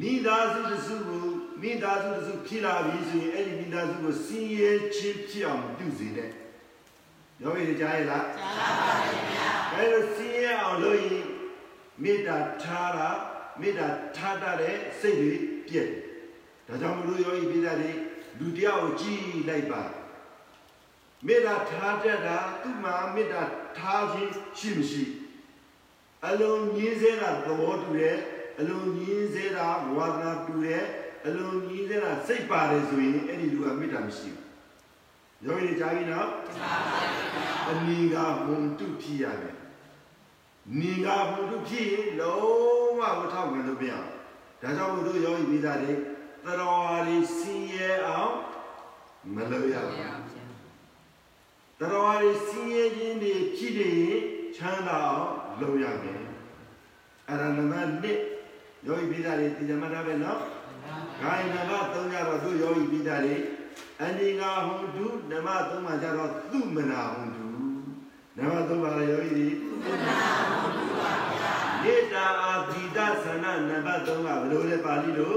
[0.01, 1.27] မိသားစုတစ်စုကို
[1.63, 6.31] မိသားစုတစ်စုဖြစ်လာပြီဆိုရင်အဲ့ဒီမိသားစုကိုစီးရဲချင်းဖြစ်အောင်ပြုစေတဲ့
[7.43, 8.95] ယောဂီတွေကြားရလားကြားပါ
[9.33, 11.25] ဗျာအဲလိုစင်းရအောင်လို့ရင်
[12.03, 13.09] မေတ္တာထားတာ
[13.61, 15.35] မေတ္တာထားတတ်တဲ့စိတ်တွေ
[15.67, 15.89] ပြည့်
[16.67, 17.91] တယ်ဒါကြောင့်မလို့ယောဂီပိဿာတွေ
[18.39, 19.83] လူတယောက်ကိုကြည်လိုက်ပါ
[21.27, 23.43] မေတ္တာထားတတ်တာသူ့မှာမေတ္တာ
[23.79, 25.05] ထားခြင်းရှိမရှိ
[26.27, 28.19] အလုံးညင်းစေတာသဘောတူတယ်
[28.59, 30.85] အလုံးညင်းစေတာဝါဒနာတူတယ်
[31.27, 34.43] အလုံးညင်းစေတာစိတ်ပါတယ်ဆိုရင်အဲ့ဒီလူကမေတ္တာမရှိဘူး
[35.47, 36.29] ယောဂီတွေကြားပြီနော်
[37.71, 39.57] အနိငါဘုံတုဖြစ်ရတယ်။
[40.81, 44.09] နိငါဘုံတုဖြစ်ရင်လုံးဝမထောက်ခံလို့မရဘူး။
[44.63, 45.93] ဒါကြောင့်မို့လို့ယောဂီမိသားတွေ
[46.45, 48.35] သတော်ဟာတွေစင်ရဲအောင်
[49.35, 50.11] မလုပ်ရဘူး ဗျာ
[51.79, 54.21] ။သတော်ဟာတွေစင်ရဲခြင်းတွေဖြစ်နေရင်
[54.57, 55.29] ချမ်းသာအောင်
[55.61, 56.21] လုပ်ရမယ်။
[57.29, 57.93] အဲ့ဒါနံပါတ်
[59.13, 60.39] 1ယောဂီမိသားတွေဒီဇမတာပဲနော်။
[61.23, 63.37] ဂိုင်းနံပါတ်3ကျတော့သူယောဂီမိသားတွေ
[64.03, 67.47] အနိငါဟွန်တုနံပါတ်3မှာကျတော့သူမနာဟွန်တု
[68.37, 69.49] နံပါတ်3ပါလေယောဂီတွေ
[71.83, 75.35] မေတ္တာအာသီတသန္နနံပါတ်3ကဘယ်လိုလဲပါဠိလို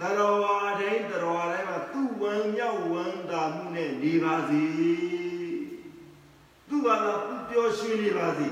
[0.00, 4.62] တရောဝါတိုင်းတရောဝါတိုင်းမှာသူ့ဝမ်းမြောက်ဝမ်းသာမှုနဲ့နေပါစေ
[6.68, 8.48] သူ့ဘာသာသူပျော်ရွှင်နေပါစေ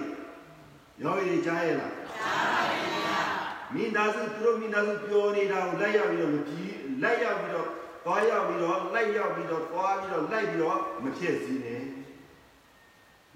[1.03, 3.21] ယောဂီကြားရဲ့လားကြားပါဗျာ
[3.75, 7.69] မိသားစုသူတို့မိသားစုပျော်နေတာကိုလိုက်ရောက်ပြီးတော့မပြီးလိုက်ရောက်ပြီးတော့
[8.05, 11.83] သွားရောက်ပြီးတော့လိုက်ရောက်ပြီးတော့သွားပြီးတော့လိုက်ပြီးတော့မဖြစ်စည်းနဲ့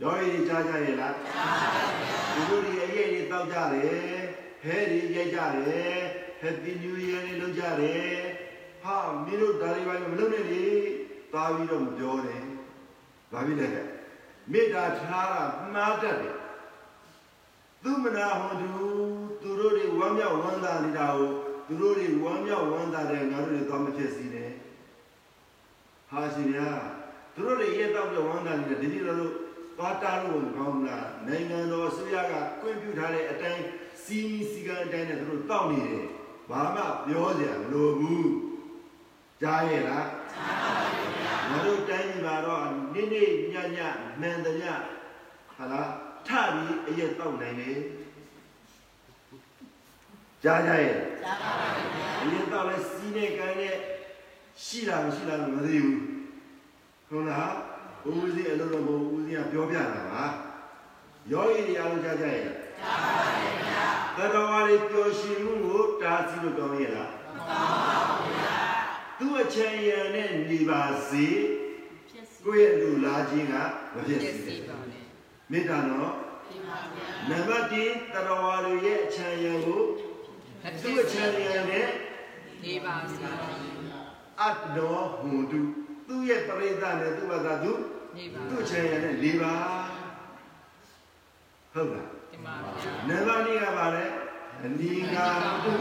[0.00, 1.14] ယောဂီကြားကြရဲ့လား
[2.34, 4.18] ဒီလိုတွေအရေးတွေတောက်ကြတယ်
[4.62, 5.96] ဟဲတွေရိုက်ကြတယ်
[6.42, 8.16] Happy New Year တွေလုပ်ကြတယ်
[8.82, 10.64] ဟာမင်းတို့ဒါတွေပါမလုပ်နဲ့လေ
[11.32, 12.42] သွားပြီးတော့မပြောနဲ့
[13.32, 13.82] ဘာဖြစ်လဲ
[14.52, 15.42] မေတ္တာထားတာ
[15.74, 16.34] မှားတတ်တယ်
[17.84, 18.70] သူမနာဟွန်သူ
[19.42, 21.28] သူတို့တွေဝမ်းမြောက်ဝမ်းသာနေတာကို
[21.66, 24.50] သူတို့တွေဝမ်းမြောက်ဝမ်းသာတယ်ငါတို့တွေသွားမဖြစ်စီနဲ့
[26.10, 26.70] ဟာရှင်ဗျာ
[27.34, 29.30] သူတို့တွေရဲ့တောက်ပြဝမ်းသာနေတယ်ဒီလိုလို
[29.78, 33.62] သွားတားလို့မကောင်းဘူးလားနိုင်ငံတော်အစိုးရကကွင့်ပြုထားတဲ့အတိုင်း
[34.04, 36.06] စီမီစီကံအတိုင်းနဲ့သူတို့တောက်နေတယ်
[36.50, 38.30] ဘာမှပြောစရာမလိုဘူး
[39.42, 40.86] ကြားရဲ့လားကြားပါပါ
[41.18, 43.78] ဗျာငါတို့တိုင်းပြည်မှာတော့နေ့နေ့ညည
[44.20, 44.70] မှန်သမျှ
[45.56, 45.90] ဟာလား
[46.28, 47.78] ထပြီးအရက်တောက်နိုင်တယ်
[50.42, 53.76] ကြားကြရဲ့ကြားပါပါဗျာအရက်တောက်လဲစီးနဲ့ကန်းနဲ့
[54.64, 56.00] ရှိလားမရှိလားမသိဘူး
[57.08, 57.52] ဟုတ်လား
[58.08, 60.24] ဦးစီးအလုပ်တော့မဟုတ်ဦးစီးကပြောပြတာပါ
[61.32, 68.58] ယောဂီတွေအားလုံးကြားကြရဲ့လားကြားပါရဲ့ဗျာတတော်ဝါတွေပျော်ရွှင်မှုကိုတားဆီးလို့ကောင်းရဲ့လားမကောင်းပါဘူးဗျာ
[69.18, 71.26] သူ့အချမ်းရံနဲ့နေပါစေ
[72.10, 73.54] ဖြစ်စီကိုယ့်ရဲ့လူလားခြင်းက
[73.94, 74.93] မဖြစ်ဖြစ်စေစီနဲ့ပါလေ
[75.50, 76.12] မေတ္တာနော်
[76.48, 79.82] ဒီပါဗျာနံပါတ်1တတော်ဝါတွေရဲ့အချမ်းရံကို
[80.62, 81.88] မဖြသူ့စ်အချစီမ်းရံနဲ့
[82.62, 83.16] ဒီပါစီ
[84.40, 85.60] အတ္တောဟွန်တု
[86.08, 87.72] သူ့ရဲ့ပရိသတ်နဲ့သူ့ဘာသာသူ
[88.16, 89.54] ဒီပါသူ့အချမ်းရံနဲ့၄ပါ
[91.72, 94.04] ဟုတ်လားဒီပါဗျာနံပါတ်2ကပါလေ
[94.64, 95.26] အနိကာ
[95.64, 95.72] တု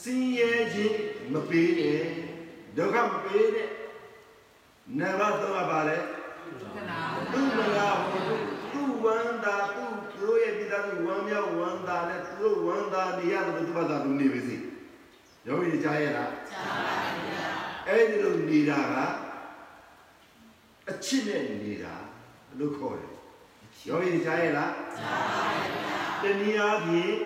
[0.00, 0.96] စင်ရဲ့ခြင်း
[1.32, 2.02] မပေးနဲ့
[2.76, 3.68] ဒုက္ခမပေးနဲ့
[4.98, 6.15] နံပါတ်3ကပါလေခဏ
[7.32, 8.22] သူ့မလားဟို
[8.72, 14.56] သူ့ဝန္တာသူ့သူတို့ရဲ့ပြည်သားသူဝမ်းမြောက်ဝမ်းသာနဲ့သူတို့ဝမ်းသာနေရတယ်သူဘာသာသူနေပါစေ
[15.46, 17.50] ယောဂီကြားရလားကြားပါဗျာ
[17.88, 18.94] အဲ့ဒီလိုနေတာက
[20.90, 21.94] အချစ်နဲ့နေတာ
[22.58, 23.12] လို့ခေါ်တယ်
[23.88, 27.16] ယောဂီကြားရလားကြားပါဗျာတနည်းအားဖြင့်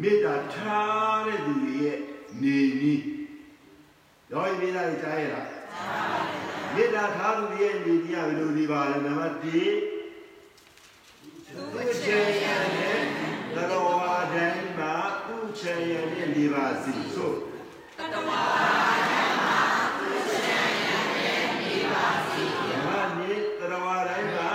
[0.00, 1.98] မေတ္တာထားတဲ့သူတွေရဲ့
[2.42, 3.04] နေနည်း
[4.30, 5.46] ယောဂီပြည်သားတွေကြားရလား
[6.74, 12.98] မေတ္တာထားသူတွေရဲ့နေနည်းကဘယ်လိုနေပါလဲနံပါတ်1သူ့ချေရနဲ့
[13.54, 14.94] သရဝါတိုင်းမှာ
[15.26, 17.32] သူ့ချေရနဲ့နေပါစီဆို
[17.98, 18.60] တတဝါဓ
[22.76, 24.50] မ္မနိသရဝါတိုင်းမှာ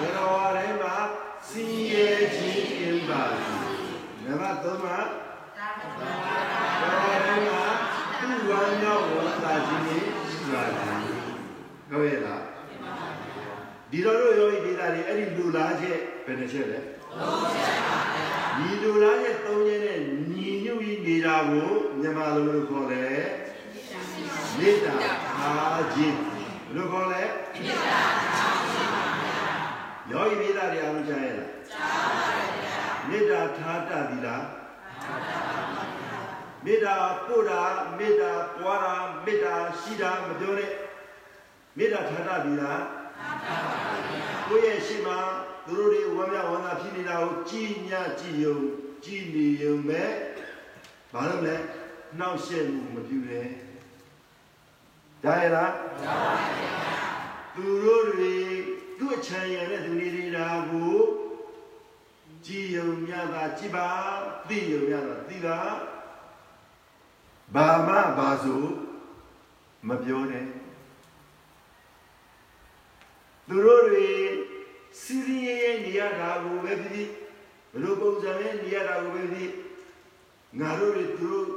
[0.00, 0.96] သရဝါတိုင်းမှာ
[1.48, 3.54] စီရဲ့ခြင်းအင်းပါစီ
[4.24, 5.06] နံပါတ်3မှာသ
[5.56, 6.26] ရဝါတိုင်းမှာသူ့ဝ
[8.64, 11.22] မ်းမြောက်ဝမ်းသာခြင်းနဲ့ရှိပါသည်
[11.90, 12.42] ဟုတ်ရဲ့လား
[13.90, 16.78] ဒီတော့တို့ယောဂီဒေတာတွေအဲ့ဒီလူလားချက်ဘယ်နှချက်လဲ
[18.58, 19.98] ညီလူလားချက်၃ချက်နဲ့
[20.30, 21.70] ညီညွတ်ပြီးနေတာကို
[22.00, 23.22] မြန်မာလိုလိုခေါ်တယ်
[24.58, 24.94] မေတ္တာ
[25.38, 27.22] ထားခြင်းဘယ်လိုခေါ်လဲ
[27.60, 28.00] မေတ္တာ
[28.38, 29.50] ထားခြင်းပါဗျာ
[30.10, 32.24] ယောဂီဒေတာတွေအားလုံးကြားရဲ့လားကြားပါ
[32.62, 34.44] ဗျာမေတ္တာထားတတ်ပြီလား
[35.02, 35.51] ထားတတ်ပါဗျာ
[36.64, 36.94] မေတ္တာ
[37.26, 37.62] ပို့တာ
[37.98, 38.94] မေတ္တာပွားတာ
[39.24, 40.72] မေတ္တာရှိတာမပြောနဲ့
[41.76, 42.82] မေတ္တာထားတတ်ပြီလား
[44.48, 45.14] ကိုယ့်ရဲ့ရှိမှ
[45.66, 48.58] သူတို့တွေဝမ်းမြောက်ဝမ်းသာဖြစ်နေတာကိုကြည်ညကြည်ယုံ
[49.04, 50.02] ကြည်နေယုံပဲ
[51.12, 51.56] ဘာလို့လဲ
[52.18, 53.48] နှောက်ရှက်မှုမပြုနဲ့
[55.22, 55.72] ကြားရလား
[56.02, 56.74] ကြားပါဗျာ
[57.54, 58.34] သူတို့တွေ
[58.98, 60.96] သူ့အချမ်းရတဲ့သူတွေနေတာကို
[62.46, 63.88] ကြည်ယုံမြတာကြည်ပါ
[64.48, 65.58] သိယုံမြတာသိပါ
[67.54, 68.62] ဘာမှဘာဆို
[69.88, 70.46] မပြောနဲ့
[73.48, 74.08] သူတို့တွေ
[75.02, 77.08] စီရီရဲရဲနေရတာကိုပဲဖြစ်
[77.72, 79.50] ဘယ်လိုပုံစံနဲ့နေရတာကိုပဲဖြစ်
[80.60, 81.48] ငါတို့တွေသူတို့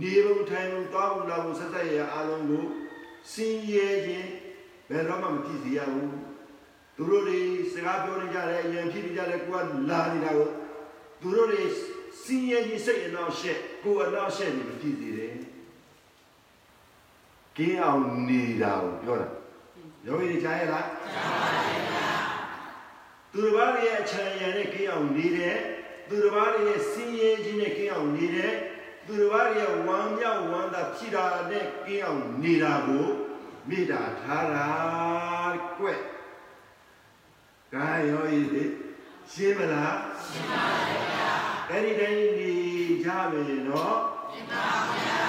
[0.00, 2.64] နေပုံထိုင်ပုံတောင်းလာဖို့ဆက်ဆက်ရအားလုံးကို
[3.32, 4.28] စင်ရဲခြင်း
[4.88, 6.12] ဘယ်တော့မှမဖြစ်စေရဘူး
[6.96, 7.38] သူတို့တွေ
[7.72, 10.48] စကားပြောနေကြတယ်အရင်ဖြစ်နေကြတယ်ကိုကလာနေတာကို
[11.20, 11.62] သူတို့တွေ
[12.22, 15.34] စင်ရဲခြင်းစိတ်အနောက်ရှက်ကိုယ်အနောက်ရှက်နေမဖြစ်စေတယ်
[17.56, 19.28] ကင်းအောင်နေတာကိုပြောတာ
[20.06, 21.48] ယောဂီကြားရလားကြားပါ
[21.82, 22.14] ဗျာ
[23.32, 25.56] သူတစ်ပါးရဲ့အချမ်းရံနဲ့ကိအောင်နေတဲ့
[26.08, 28.52] သူတစ်ပါးရဲ့စင်းရဲခြင်းနဲ့ကိအောင်နေတဲ့
[29.06, 33.06] သူတစ်ပါးရဲ့ဝမ်းမြောက်ဝမ်းသာဖြစ်တာနဲ့ကိအောင်နေတာကို
[33.68, 34.68] မေတ္တာထားတာ
[35.78, 36.00] ကွက်။
[37.74, 38.64] ကာယောဤလေ
[39.32, 41.23] ရှင်းမလားရှင်းပါဗျာ
[41.70, 42.50] အဲ့ဒီတိုင်းနေ
[43.04, 43.94] ကြပြီနော်
[44.32, 45.20] ရှင်းပါဗျာ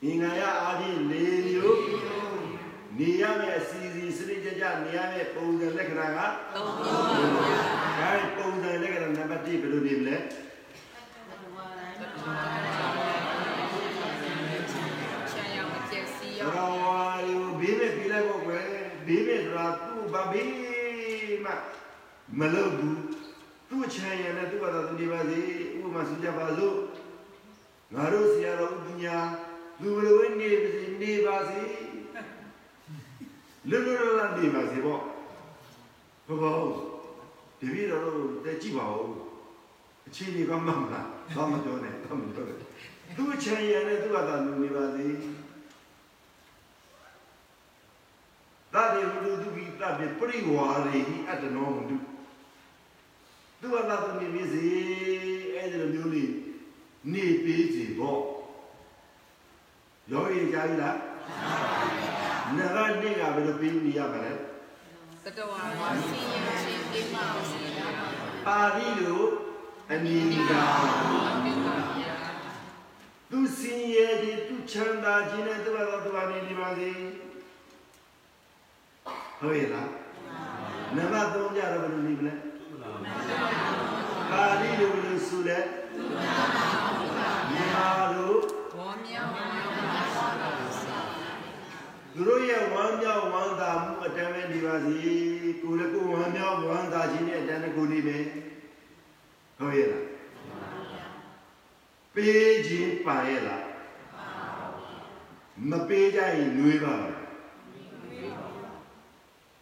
[0.03, 1.15] အင်္ဂါရအားဖြင့်၄
[1.49, 1.79] မျိုး
[2.99, 7.45] နေရမယ့်အစီအစီစနစ်ကြကြနေရမယ့်ပုံစံလက္ခဏာကလုံးမျိုးပါ
[7.99, 18.59] ဗျာဒါပုံစံလက္ခဏာနံပါတ်1ဘယ်လိုနေမလဲချမ်းရောင်အကျက်စီသရောရဝါရီကိုဘေးမဲ့ပြေးလိုက်ဖို့ပဲ
[19.07, 20.51] ဘေးမဲ့ဆိုတာသူ့ဘာဘေး
[21.45, 21.53] မှ
[22.39, 23.12] မလုပ်ဘူးသူ့
[23.95, 25.39] ချမ်းရံနဲ့သူ့ဘာသာသူနေပါစေ
[25.77, 26.77] ဥပမာဆိုကြပါစို့
[27.95, 29.17] ငါတို့ဆရာတော်ဥပညာ
[29.83, 31.63] လူလိုပဲနေပါစေနေပါစေ
[33.71, 35.03] လွတ်လွတ်လပ်လပ်နေပါစေပေါ့
[36.27, 36.59] ဘုဘော
[37.61, 39.13] တပည့်တော်တို့တက်ကြည့်ပါဦး
[40.07, 42.55] အချင်းကြီးကမှမလားဘာမှပြောနေဘာမှပြောနေ
[43.17, 45.07] သူ့ချမ်းရံနဲ့သူ့ဘာသာလူနေပါစေ
[50.19, 51.97] ပိပရိဝါရေဟိအတ္တနောမတု
[53.65, 54.65] သူဝလာသမီးမစီ
[55.55, 56.31] အဲ့ဒီလိုမျိုးလေး
[57.13, 58.21] နေပေးစီပေါ့
[60.11, 60.97] ယောဂီကြားပြီလား
[62.57, 64.33] နရနေကဘယ်လိုပြီးနေရမလဲ
[65.25, 68.07] တတဝါဝါစီယရှင်တိမအောင်စီရပါ
[68.47, 69.23] ပါဠိလို
[69.93, 70.19] အနိ
[70.51, 70.65] ဒာ
[71.45, 72.17] ပြုပါဗျာ
[73.31, 76.91] သူစင်ရဲ့ဒီသူချမ်းသာခြင်းနဲ့သူ့ဘာသာသူအနေနေပါစေ
[79.41, 79.91] ဟုတ်ရဲ့လား
[80.97, 82.52] နံပါတ်3ကြတော့ဘယ်လိုနေမလဲ
[84.31, 85.59] ပါဠိလိုဘယ်လိုဆိုလဲ
[87.51, 88.35] မြန်မာလို
[88.75, 89.45] ဘောမြောင်းပါ
[90.41, 90.91] ပါစီ
[92.15, 94.97] သူတို့ရဲ့ဝမ်းမြောက်ဝမ်းသာမှုအတန်းပဲနေပါစေ
[95.63, 98.25] ကိုယ်လည်းကိုယ်ဝမ်းမြောက်ဝမ်းသာခြင်းနဲ့အတန်းနဲ့ကိုယ်နေမယ်
[99.59, 100.07] ဟုတ်ရဲ့လား
[102.15, 103.65] ပေးခြင်းပါရဲ့လား
[105.71, 107.17] မပေးကြရင်နှွေးပါလား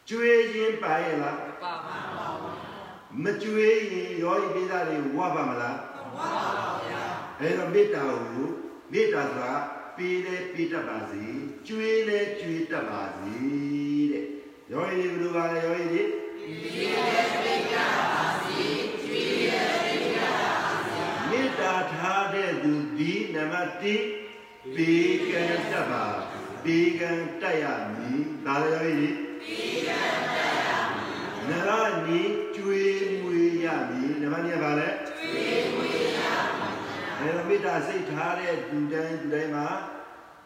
[0.08, 1.49] ကျွေးခြင်းပါရဲ့လားပါပါ
[3.22, 5.76] မကျွေးရင်ရောဤပိသားတွေဝါပါမလား
[6.16, 7.04] ဝါပါဗျာ
[7.40, 8.48] အဲတော့မေတ္တာကို
[8.92, 9.52] မေတ္တာဆိုတာ
[9.96, 11.24] ပေးလဲပေးတတ်ပါစေ
[11.66, 13.34] ကျွေးလဲကျွေးတတ်ပါစေ
[14.12, 14.24] တဲ့
[14.72, 16.02] ရောဤတွေဘယ်လိုပါလဲရောဤတွေ
[21.30, 23.70] မေတ္တာထားတဲ့သူဒီနံပါတ်
[24.22, 24.94] 1ဘေ
[25.28, 26.04] ကံတတ်ပါ
[26.64, 27.64] ဘေကံတက်ရ
[27.96, 30.39] မည်ဒါလည်းရောဤတွေ
[31.50, 31.70] နရ
[32.06, 32.20] နီ
[32.54, 36.18] ကျွေးမွေရမည်နံပါတ်2ပါလဲကျွေးမွေရ
[36.58, 36.74] မည်
[37.18, 39.68] အဲတော့မေတ္တာစိတ်ထားတဲ့သူတိုင်းသူတိုင်းမှာ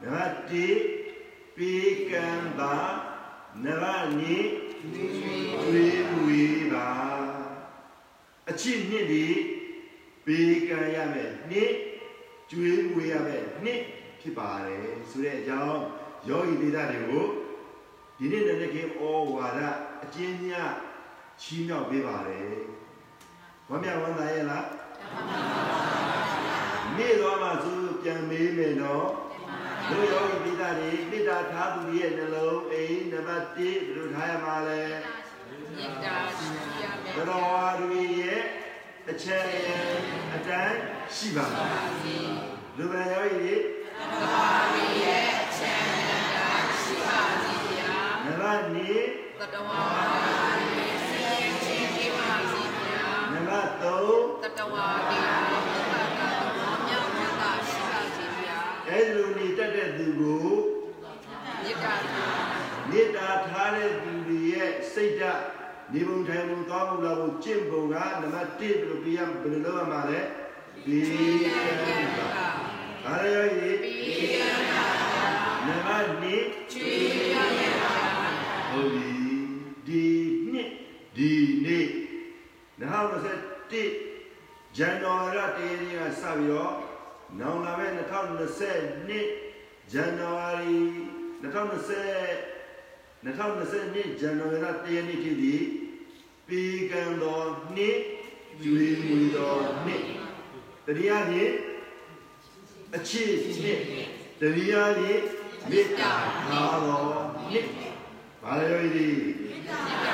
[0.01, 0.35] နံပါတ်
[0.93, 1.75] 1ဘေ
[2.11, 2.27] ကံ
[2.59, 2.75] ပါ
[3.64, 3.85] နရ
[4.19, 4.37] နီ
[4.95, 6.88] ကျွေးမွေပါ
[8.51, 9.27] အချစ်နှစ်ဒီ
[10.27, 11.73] ဘေကံရမယ်နှစ်
[12.51, 13.81] ကျွေးမွေရမယ်နှစ်
[14.21, 15.81] ဖြစ်ပါတယ်ဆိုတဲ့အကြောင်း
[16.29, 17.25] ယောဂီဒေသတွေကို
[18.19, 19.01] ဒီနေ့လည်းခင်ဩ
[19.35, 19.61] ဝါဒ
[20.05, 20.73] အကျဉ်းများ
[21.40, 22.53] ချီးမြှောက်ပေးပါတယ်။
[23.68, 24.64] ဝမ်းမြောက်ဝမ်းသာရဲ့လား။
[26.97, 29.07] နေ့တော့မှသူပြန်မေးမယ်နော်။
[29.90, 34.83] တို့ယောဂီပိသတွေမေတ္တာထားသူတွေရဲ့နှလုံးအိမ်နံပါတ်1ဘယ်လိုထားရမှာလဲ
[35.77, 36.47] မေတ္တာရှိ
[36.83, 38.40] ရမယ်။တော်ဝါတွေရဲ့
[39.11, 39.44] အချက်
[40.35, 40.77] အတန်း
[41.16, 41.75] ရှိပါလား။
[42.77, 43.55] လူပန်ယောဂီတွေ
[44.20, 45.88] တဘာဝရဲ့ချမ်း
[46.35, 47.94] သာရှိပါစေဗျာ
[48.25, 48.77] နံပါတ်2
[49.40, 49.81] တတဝါ
[50.70, 51.27] ရဲ့စီယ
[51.64, 53.07] ရှင်တိမအောင်စီဗျာ
[53.55, 55.19] နံပါတ်3တတဝါဒီ
[55.51, 60.47] ဘောမြောင်းပါရှိပါစေဗျာအဲ့လိုနေတတ်တဲ့သူကို
[61.62, 61.95] မေတ္တာ
[62.90, 65.43] မေတ္တာထားတဲ့သူတွေရဲ့စိတ်ဓာတ်
[65.93, 70.21] နေပုံထိုင်ပုံသွားမှုလာဖို့ကျင့်ပုံကနံပါတ်1ဘယ်လိုပြရဘယ်လိုလုပ်ရမှာလဲ
[70.87, 71.05] ဘေး
[71.45, 72.49] ကံပါ
[73.07, 74.85] အားရရဲ့ပြီးရပါ
[75.67, 76.93] နံပါတ်2ချွေ
[77.35, 77.93] ရရပါ
[78.71, 79.11] ဟုတ်ပြီ
[79.87, 80.05] ဒီ
[80.53, 80.71] နှစ်
[81.17, 81.33] ဒီ
[81.64, 81.87] နေ့
[82.81, 82.83] 2021
[84.77, 86.75] ဇန်နဝါရီတရနေ့ကစပြီးတော့
[87.39, 89.27] နောင်လာမယ့်2020နှစ်
[89.93, 90.79] ဇန်နဝါရီ
[91.43, 91.45] 2020
[93.25, 95.65] 2020ဇန်နဝါရီလ1ရက်နေ့ဖြစ်ပြီး
[96.49, 97.99] ပေကံတော်နှစ်
[98.63, 100.03] ကျွေးမွေတော်နှစ်
[100.87, 101.55] တရားဖြင့်
[102.97, 103.31] အချစ်
[103.63, 103.81] နှစ်
[104.41, 105.23] တရားဖြင့်
[105.71, 106.13] မေတ္တာ
[106.49, 107.09] ထားတော်
[107.51, 107.67] နှစ်
[108.43, 109.09] ဘာလဲဒီ
[109.51, 110.09] မေတ္တ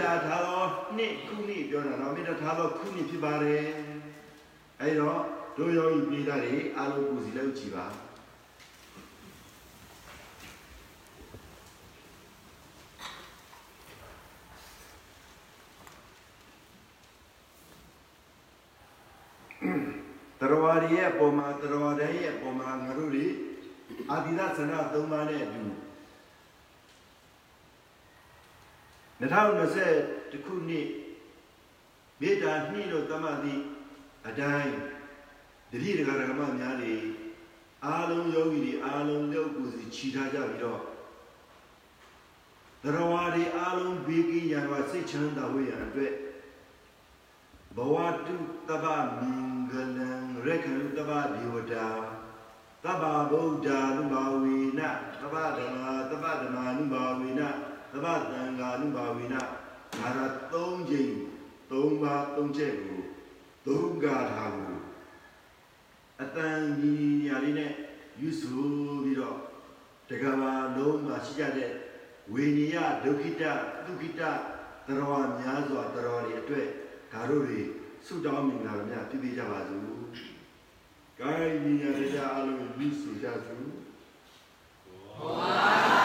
[0.00, 0.66] ထားတော်
[0.96, 3.64] နှစ်ခုနှစ်ပြောတာနော်မေတ္တာထားတော်ခုနှစ်ဖြစ်ပါတယ်
[4.80, 5.20] အဲတော့
[5.56, 7.86] တို့ယောဂီပိသားတွေအားလုံးကိုယ်စီလောက်ကြည့်ပါ
[20.40, 23.26] တရဝရီရဲ့အပေါ်မှာတရဝတိုင်းရဲ့အပေါ်မှာငါတို့တွေ
[24.10, 25.62] အာတိဒသနာ၃ပါးနဲ့အတူ
[29.24, 30.88] 2020ခုနှစ်
[32.20, 33.62] မေတ္တာနှိလို့တမသည့်
[34.26, 34.74] အတိုင်း
[35.70, 36.94] တတိဒဂရကမများတွေ
[37.84, 40.80] အားလုံးယောဂီတွေအားလုံးလောက်ကိုစီခြိထားကြပြီးတော့
[42.82, 46.14] တရဝရီအားလုံးဘေးကင်းရန်ကစိတ်ချမ်းသာဝေးရန်အတွက်
[47.76, 48.36] ဘဝတု
[48.68, 48.86] တဗ္ဗ
[49.18, 50.10] မင်္ဂလံ
[50.46, 51.86] ရက္ခဏုတဗ္ဗဒေဝတာ
[52.84, 54.80] တဗ္ဗဗုဒ္ဓ ानु ဘာဝေန
[55.20, 57.42] တဗ္ဗဓမ္မာတဗ္ဗဓမ္မာ ानु ဘာဝေန
[57.94, 60.18] တဗ္ဗသံဃာ ानु ဘာဝေနဒါရ
[60.52, 61.12] သုံးချိန်
[61.70, 63.00] သုံးပါးသုံးချက်ကို
[63.66, 64.78] သုံးကားထားကို
[66.22, 67.72] အတန်ကြီးညာလေးနဲ့
[68.20, 68.42] ယူဆ
[69.02, 69.38] ပြီးတော့
[70.10, 71.70] တကဘာလုံးမှာရှိကြတဲ့
[72.32, 73.44] ဝိညာယဒုက္ခိတ
[73.84, 74.22] ဒုက္ခိတ
[74.86, 76.66] သရဝများစွာသရဝတွေအတွက်
[77.12, 77.60] ဒါတို့တွေ
[78.06, 79.84] ဆုတောင်းမြင်လာကြပြည့်ပြည့်ကြပါစို့။
[81.18, 83.68] ကာယဉာဏ်တရားအလုံးယူဆကြစို့။
[85.18, 86.03] ဘ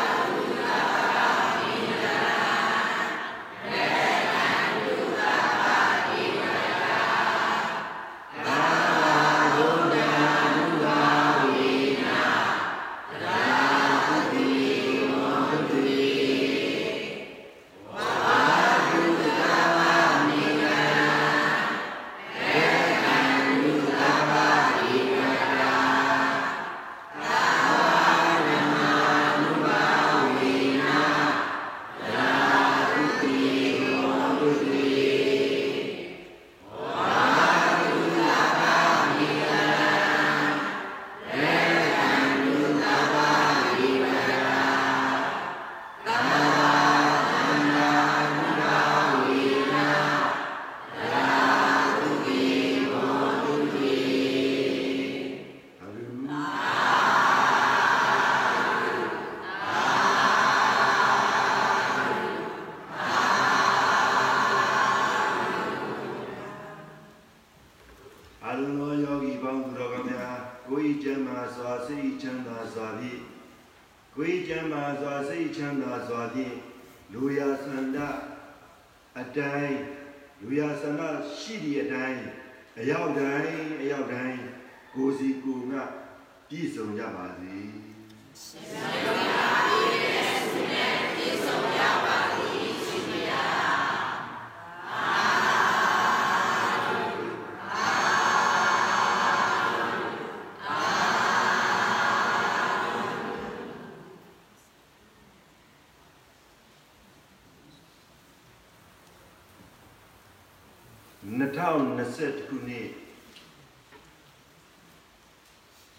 [111.79, 112.87] 2020ခုနှစ်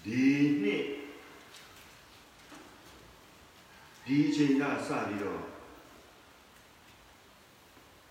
[0.04, 0.26] ဒီ
[0.62, 0.84] နှစ်
[4.06, 5.42] ဒီအချိန်ကစပြီးတော့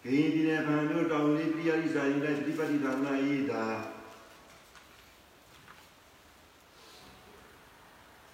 [0.03, 3.63] ဂိရင်ပြည်နယ်ဗန်မြို့တောင်လေးပြည်ရိစာရင်တဲ့ဒီပတိသာနာရေးတာ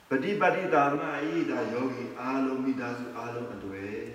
[0.10, 4.15] ပฏิပတိသာနာရေးတာယောဂီအားလုံးမိသားစုအားလုံးအတွေ့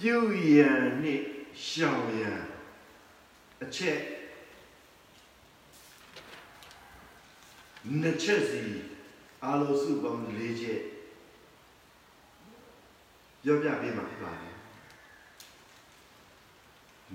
[0.00, 0.16] ပြု
[0.52, 1.24] ရန်နှင့်
[1.66, 2.40] ရှောင်ရန်
[3.62, 3.98] အချက်
[8.00, 8.64] နှစ်ချက်စီ
[9.44, 10.80] အာလောစုပေါင်း၄ချက်
[13.42, 14.56] ပြောပြပေးမှာဖြစ်ပါတယ်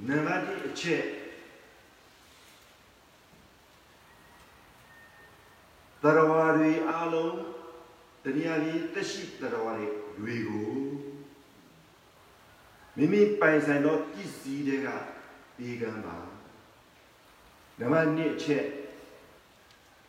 [0.08, 1.04] နံပါတ်1အချက်
[6.04, 7.36] တရဝါတွေအားလုံး
[8.24, 9.88] တရားကြီးတက်ရှိတရဝါတွေ
[10.20, 11.15] တွေကို
[12.98, 14.88] မိမိပိုင်ဆိုင်သောပစ္စည်းတွေက
[15.58, 16.16] ပြီးကမ်းပါ
[17.80, 18.66] နံပါတ်1အချက်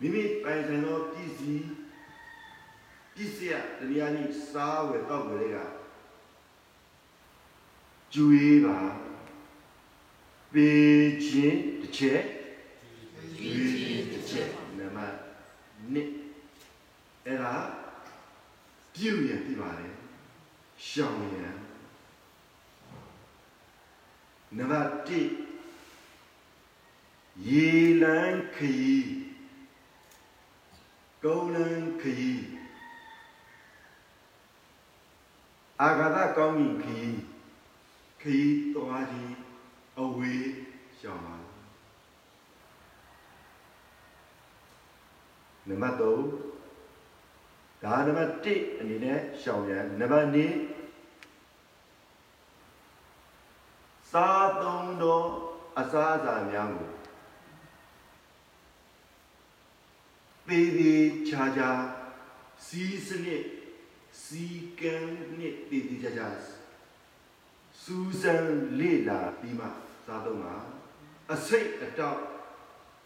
[0.00, 1.66] မိမိပိုင်ဆိုင်သောပစ္စည်း
[3.14, 5.58] ပစ္စည်းတရားကြီးစားဝယ်တောက်ဝယ်တွေက
[8.12, 8.78] ကျွေးပါ
[10.52, 12.20] ပေးခြင်းတစ်ချက်
[13.38, 15.14] ကျွေးခြင်းတစ်ချက်နံပါတ်
[15.94, 15.96] 1
[17.26, 17.54] အဲ့ဒါ
[18.94, 19.86] ပြုရပြပါလေ
[20.86, 21.65] ရှောင်ရန်
[24.54, 25.10] နံပါတ်1
[27.46, 27.68] ရေ
[28.02, 29.08] လန်းခရီး
[31.22, 32.44] ကုန်းလန်းခရီး
[35.80, 37.16] အာဂါသကောင်းကင်ခရီး
[38.20, 39.36] ခရီးသွားခြင်း
[39.98, 40.46] အဝေး
[40.98, 41.36] ရှောင်ပါ
[45.68, 46.02] နံပါတ်3
[47.82, 50.75] ဒါနံပါတ်1အနေနဲ့ရှောင်ရန်နံပါတ်2
[54.10, 55.20] စားသုံးသော
[55.78, 56.90] အစားအစာများကို
[60.48, 61.70] သေးသေးချာချာ
[62.66, 63.44] စီးစနစ်
[64.22, 64.44] စီ
[64.80, 64.94] ကံ
[65.38, 66.28] နဲ့သေးသေးချာချာ
[67.82, 69.66] စူးစမ်းလေ့လာပြီးမှ
[70.06, 70.56] စားသုံးတာ
[71.32, 72.20] အစိတ်အတောက်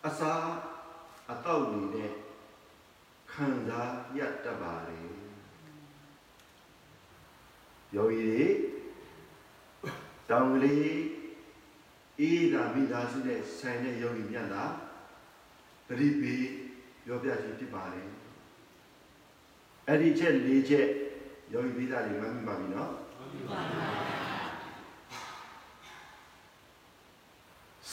[0.06, 0.44] အစား
[1.32, 2.12] အတောက်တွေနဲ့
[3.32, 4.98] ခံစားရတတ်ပါလေ
[7.94, 8.46] ယောဂီတွေ
[10.30, 10.92] တောင်ကလေး
[12.20, 14.64] အေးသာမိသားစုနဲ့ဆိုင်တဲ့ယောဂီမြတ်တာ
[15.88, 16.34] တတိပိ
[17.04, 18.02] ပြောပြခြင်းဖြစ်ပါလေ
[19.86, 20.86] အဲ့ဒီချက်၄ချက်
[21.52, 22.90] ယောဂီပိသားတွေမှတ်မိပါပြီနော်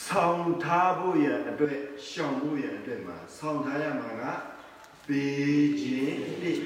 [0.04, 1.76] ဆောင်းထားဖို့ရန်အတွက်
[2.08, 4.24] ရှောင်ဖို့ရန်အတွက်မှာဆောင်းထားရမှာက
[5.06, 6.56] ပေးခြင်းတစ်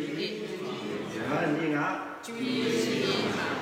[1.28, 1.78] ဒါကနေ့က
[2.24, 3.61] ကျွေးခြင်းပါ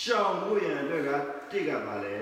[0.00, 1.10] ရှောင်ဖို့ရန်အတွက်က
[1.50, 2.16] တစ်ကပါလေ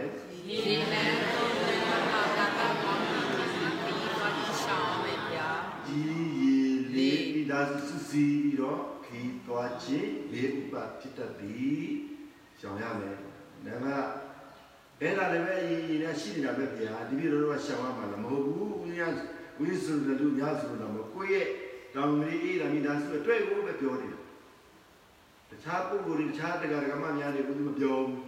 [0.48, 1.98] ရေလန်းသုံးတဲ့ဘာ
[2.36, 4.28] သာကကောင်းပြီးပြီးပါ
[4.62, 5.50] ရှောင်းမယ်ဗျာ
[5.86, 6.00] ဒီ
[6.38, 6.56] ရေ
[6.94, 11.84] လေးမိသားစုစုစည်းပြီးတော့ခီးသွားခြင်းလေးဥပဖြစ်တတ်သည်
[12.58, 13.16] ရှောင်ရမယ်
[13.66, 14.08] နံပါတ်
[15.00, 19.02] အဲ့ဒါလည်းပဲအရင်ရင်နဲ့ရှိနေတာပဲဗျာဒီပြည်တော်ကရှောင်ရမှာလည်းမဟုတ်ဘူးဦးရ
[19.58, 21.46] ဝိသုဒ္ဓလူများဆိုတော့မကိုယ့်ရဲ့
[21.94, 24.25] တောင်ကြီးအေးတာမိသားစုအတွက်ကိုပဲပြောနေတာ
[25.50, 28.20] တခြားပုဂ္ဂိုလ်တွေတခြားတရားဓမ္မများတွေဘူးမပြောဘူး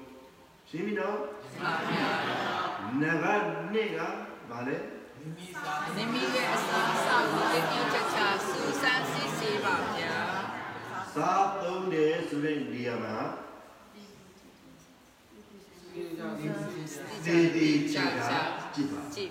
[0.68, 1.16] ရှင်းပြီနော်
[1.60, 2.08] ပါဗျာ
[3.00, 3.26] နဂ
[3.72, 3.98] နှစ်က
[4.50, 4.76] ဗာလဲ
[5.96, 10.16] နမီရဲ့အစားအစာကိုတတိချာချာစူးစမ်းစစ်ဆေးပါဗျာ
[11.14, 13.16] စားသုံးတယ်ဆိုတဲ့နေရာမှာ
[17.24, 18.40] သေသေးချာချာ
[18.74, 19.30] ကြည့်ပါကြည့်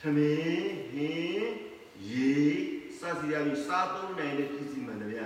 [0.00, 1.52] သမင်းဟင်း
[2.10, 2.30] ရေ
[2.98, 5.20] စသဖြင့်စားသုံးနိုင်တဲ့ပစ္စည်းမှန်တယ်ဗျ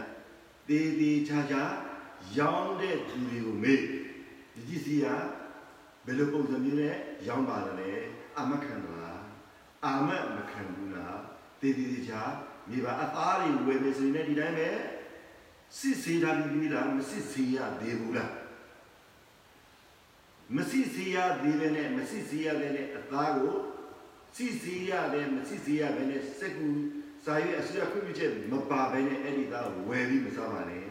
[0.69, 1.63] သေသေးချာချာ
[2.39, 3.81] ရောင်းတဲ့သူတွေကိုမေး
[4.55, 5.07] ဒီပစ္စည်းက
[6.07, 6.95] ဘယ်လိုပုံစံမျိုးနဲ့
[7.27, 7.91] ရောင်းပါလဲ
[8.39, 9.21] အမခံလား
[9.85, 11.19] အာမမခံဘူးလား
[11.61, 12.23] သေသေးချာ
[12.69, 14.69] မိဘအသားတွေဝယ်မယ်ဆိုရင်လည်းဒီတိုင်းပဲ
[15.79, 18.33] စစ်စေးတာပြီးပြီလားမစစ်စေးရသေးဘူးလား
[20.57, 23.57] မစစ်စေးရသေးတယ်နဲ့မစစ်စေးရတဲ့အသားကို
[24.37, 26.69] စီစီရတယ်မစီစီရဘဲနဲ့စက်ကူ
[27.25, 30.85] စာရွက်အစိုးရခွင့်ပြုချက်မပါဘဲနဲ့အဲ့ဒီသားကိုဝယ်ပြီးမစားပါနဲ့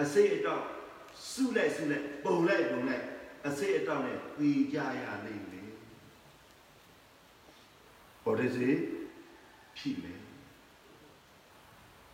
[0.00, 0.62] အစိတ်အတော့
[1.30, 3.04] စုလိုက်စုလိုက်ပုံလိုက်ပုံလိုက်
[3.46, 5.68] အစိတ်အတော့နဲ့ပြီးကြရလိမ့်မယ်
[8.24, 8.68] ဘောရစီ
[9.76, 10.18] ဖြစ်မယ်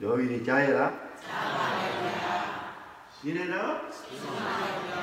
[0.01, 0.93] ယောဂီတွေကြားရလား
[1.27, 2.37] ကြားပါပါဗျာ
[3.15, 5.03] ရှင်းနေတော့ရှင်းပါပါဗျာ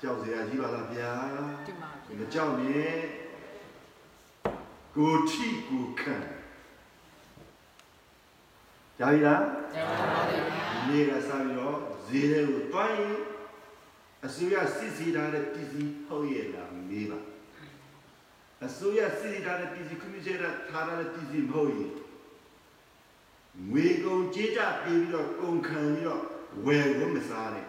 [0.00, 1.12] ကြောက်စရာကြီးပါလားဗျာ
[1.66, 2.96] ဒီမှာမကြောက်နဲ့
[4.96, 6.16] ကိုထိကိုခံ
[9.00, 9.42] ကြားပြီလား
[9.74, 11.76] ကျောင်းပါလေဒီနေ့ကစပြီးတော့
[12.08, 13.18] ဈေးတွေကိုတွိုင်း
[14.26, 17.18] အစိုးရစစ်စီထားတဲ့ပြည်စီဟုတ်ရဲ့လားမေးပါ
[18.66, 20.32] အစိုးရစစ်စီထားတဲ့ပြည်စီကွန်မြူနတီ
[20.70, 21.92] ထားတဲ့ပြည်စီမဟုတ်ရင်
[23.70, 26.22] ငွေကုန်ကြေးကြပေးပြီးတော့ကုန်ခံပြီးတော့
[26.64, 27.66] ဝယ်ဖို့မစားနဲ့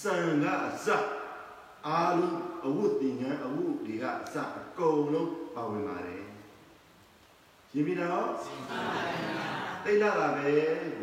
[0.00, 0.86] စံကအစ
[1.86, 6.24] အားလုံးအဝတ်တင်ငန်းအဝတ်တွေကအစအကုန်လုံးပါဝင်ပါတယ်
[7.70, 10.48] ရှင်းပြီနော်ရှင်းပါပါ တိတ်လာတာပဲ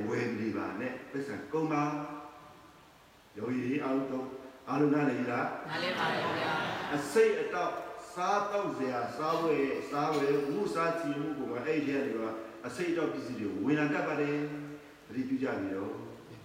[0.08, 1.84] ဝယ်ပြီးပါနဲ့ပတ်စံကုန်ပါ
[3.38, 4.28] ယောဂီအားလုံးတော့
[4.70, 6.54] အားလုံးနားလည်လားနားလေးပါလေဗျာ
[6.96, 7.72] အစိတ်အတော့
[8.14, 9.58] စားတော့စရာစားဝဲ
[9.90, 12.30] စားဝဲဝူစားချီမှုကိုမှအဲ့ဒီထဲတွေက
[12.66, 14.38] အစိတ်အတော့ပစ္စည်းတွေဝင်လာတတ်ပါတယ်
[15.08, 15.94] သတိပြုကြပြီတော့
[16.30, 16.38] ဒီ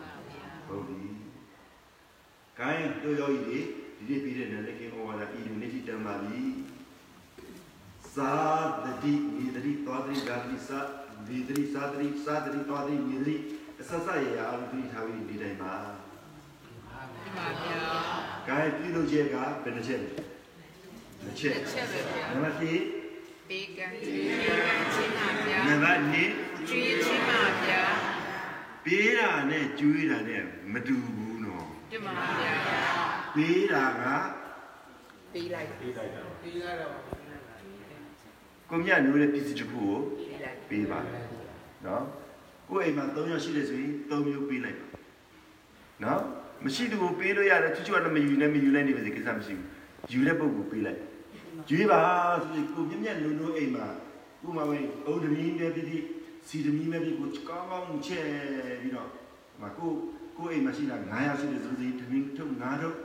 [0.00, 1.02] ပါဗျာဟုတ်ပြီ။
[2.58, 3.60] ကိုင်းတို့ယောဂီတွေ
[3.96, 6.40] ဒီနေ့ပြီးတဲ့နာနဲ့ကင်းဩဝါဒဤလူနေတိတမ္ပါပြီ။
[8.16, 8.32] သာ
[8.84, 9.12] တတိ
[9.42, 10.36] ဤတတိသောတတိဓာ
[11.30, 13.36] တိသဒီတတိသာတတိသာတတိသောတတိဤတတိ
[13.80, 15.74] အစစရရအလူတိထားပြီးဒီတိုင်းပါ
[17.24, 17.80] ဒီပါဗျာ။
[18.48, 20.10] ကိုင်းပြုလုပ်ချက်ကဘယ်နှချက်လဲ။
[21.22, 22.62] တစ်ချက်တစ်ချက်ပဲဗျာနံပါတ်1
[23.48, 27.82] ဘေကံကျွေးကံချင်းပါဗျာနံပါတ်2ကျွေးချင်းပါဗျာ
[28.84, 32.54] ပေးတာနဲ့ကျွေးတာနဲ့မတူဘူးနော်ဒီမှာဗျာ။
[33.34, 34.04] ပေးတာက
[35.32, 37.27] ပေးလိုက်ပေးလိုက်တော့ပေးလိုက်တော့
[38.70, 40.98] ကိုမြတ်နိုးတဲ့ပစ္စည်းတစ်ခုကိုပေးလိုက်ပေးပါ
[41.86, 42.04] နော်
[42.68, 44.86] ကိုယ့်အိမ်မှာ3ယောက်ရှိတယ်ဆိုရင်3မျိုးပေးလိုက်ပါ
[46.04, 46.20] နော်
[46.64, 49.66] မရှိသူကိုပေးလို့ရတယ်ချွတ်ချွတ်ကတော့မယူနဲ့မယူနဲ့နေပါစေကိစ္စမရှိဘူး
[50.12, 51.00] ယူတဲ့ပုဂ္ဂိုလ်ပေးလိုက်
[51.70, 52.00] ရွေးပါ
[52.42, 53.86] ဆိုရင်ကိုမြတ်မြတ်နုံနုံအိမ်မှာ
[54.42, 56.04] ကိုမဝင်းအုတ်တမီးပဲပြီးပြီး
[56.48, 58.26] စီတမီးပဲပြီးကိုကောင်းကောင်းချက်
[58.80, 59.90] ပြီးတော့ဟိုမှာကို
[60.36, 62.96] ကိုအိမ်မှာရှိတာ9ယောက်ရှိတယ်ဆိုရင်တမီးထုတ်9ထုတ်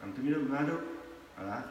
[0.00, 0.82] အမ်တမီးထုတ်9ထုတ်
[1.36, 1.62] ဟာလား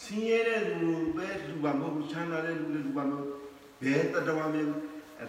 [0.00, 3.26] စင်းရဲတဲ့လူပဲလူပါမဟုတ်ဘူးချမ်းသာတဲ့လူလည်းလူပါမဟုတ်
[3.82, 4.68] ဘယ်တတော်မျိုး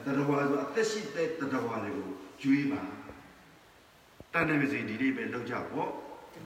[0.06, 2.10] တတော်ဆိုအသက်ရှိတဲ့တတော်တွေကို
[2.42, 2.82] ကျွေးပါ
[4.34, 5.90] တန်တယ်မစီဒီလေးပဲလောက်ကြပေါ့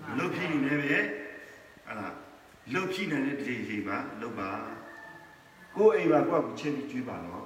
[0.07, 0.99] မလောက်ဖြစ်နေလည်းပဲ
[1.85, 2.15] ဟာလား
[2.73, 4.49] လောက်ဖြစ်နေတဲ့ဒီချိန်မှာလောက်ပါ
[5.75, 7.45] ကိုယ်အိမ်မှာကိုယ့်ကိုချက်ပြီးကျွေးပါနော်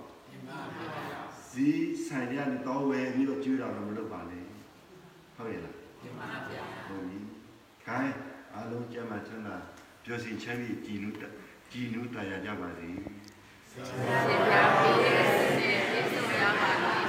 [1.49, 4.43] ဇီးဆိုင်ရနေတော့ဝယ်ပြီးတော့ကျွေးတာတော့မလုပ်ပါနဲ့
[5.35, 7.17] ဟုတ်ရဲ့လားဒီမှာဗျာဟုတ်ပြီ
[7.85, 8.15] ခိုင်း
[8.53, 9.55] အားလုံးကျမ်းမာချမ်းသာ
[10.03, 11.23] ပြောစီချမ်းမြေကြည်နုတ
[11.71, 17.00] ကြည်နုတရားကြပါစေရှင်ပြပေးတဲ့စီစဉ်ပြည့်စုံရပါလား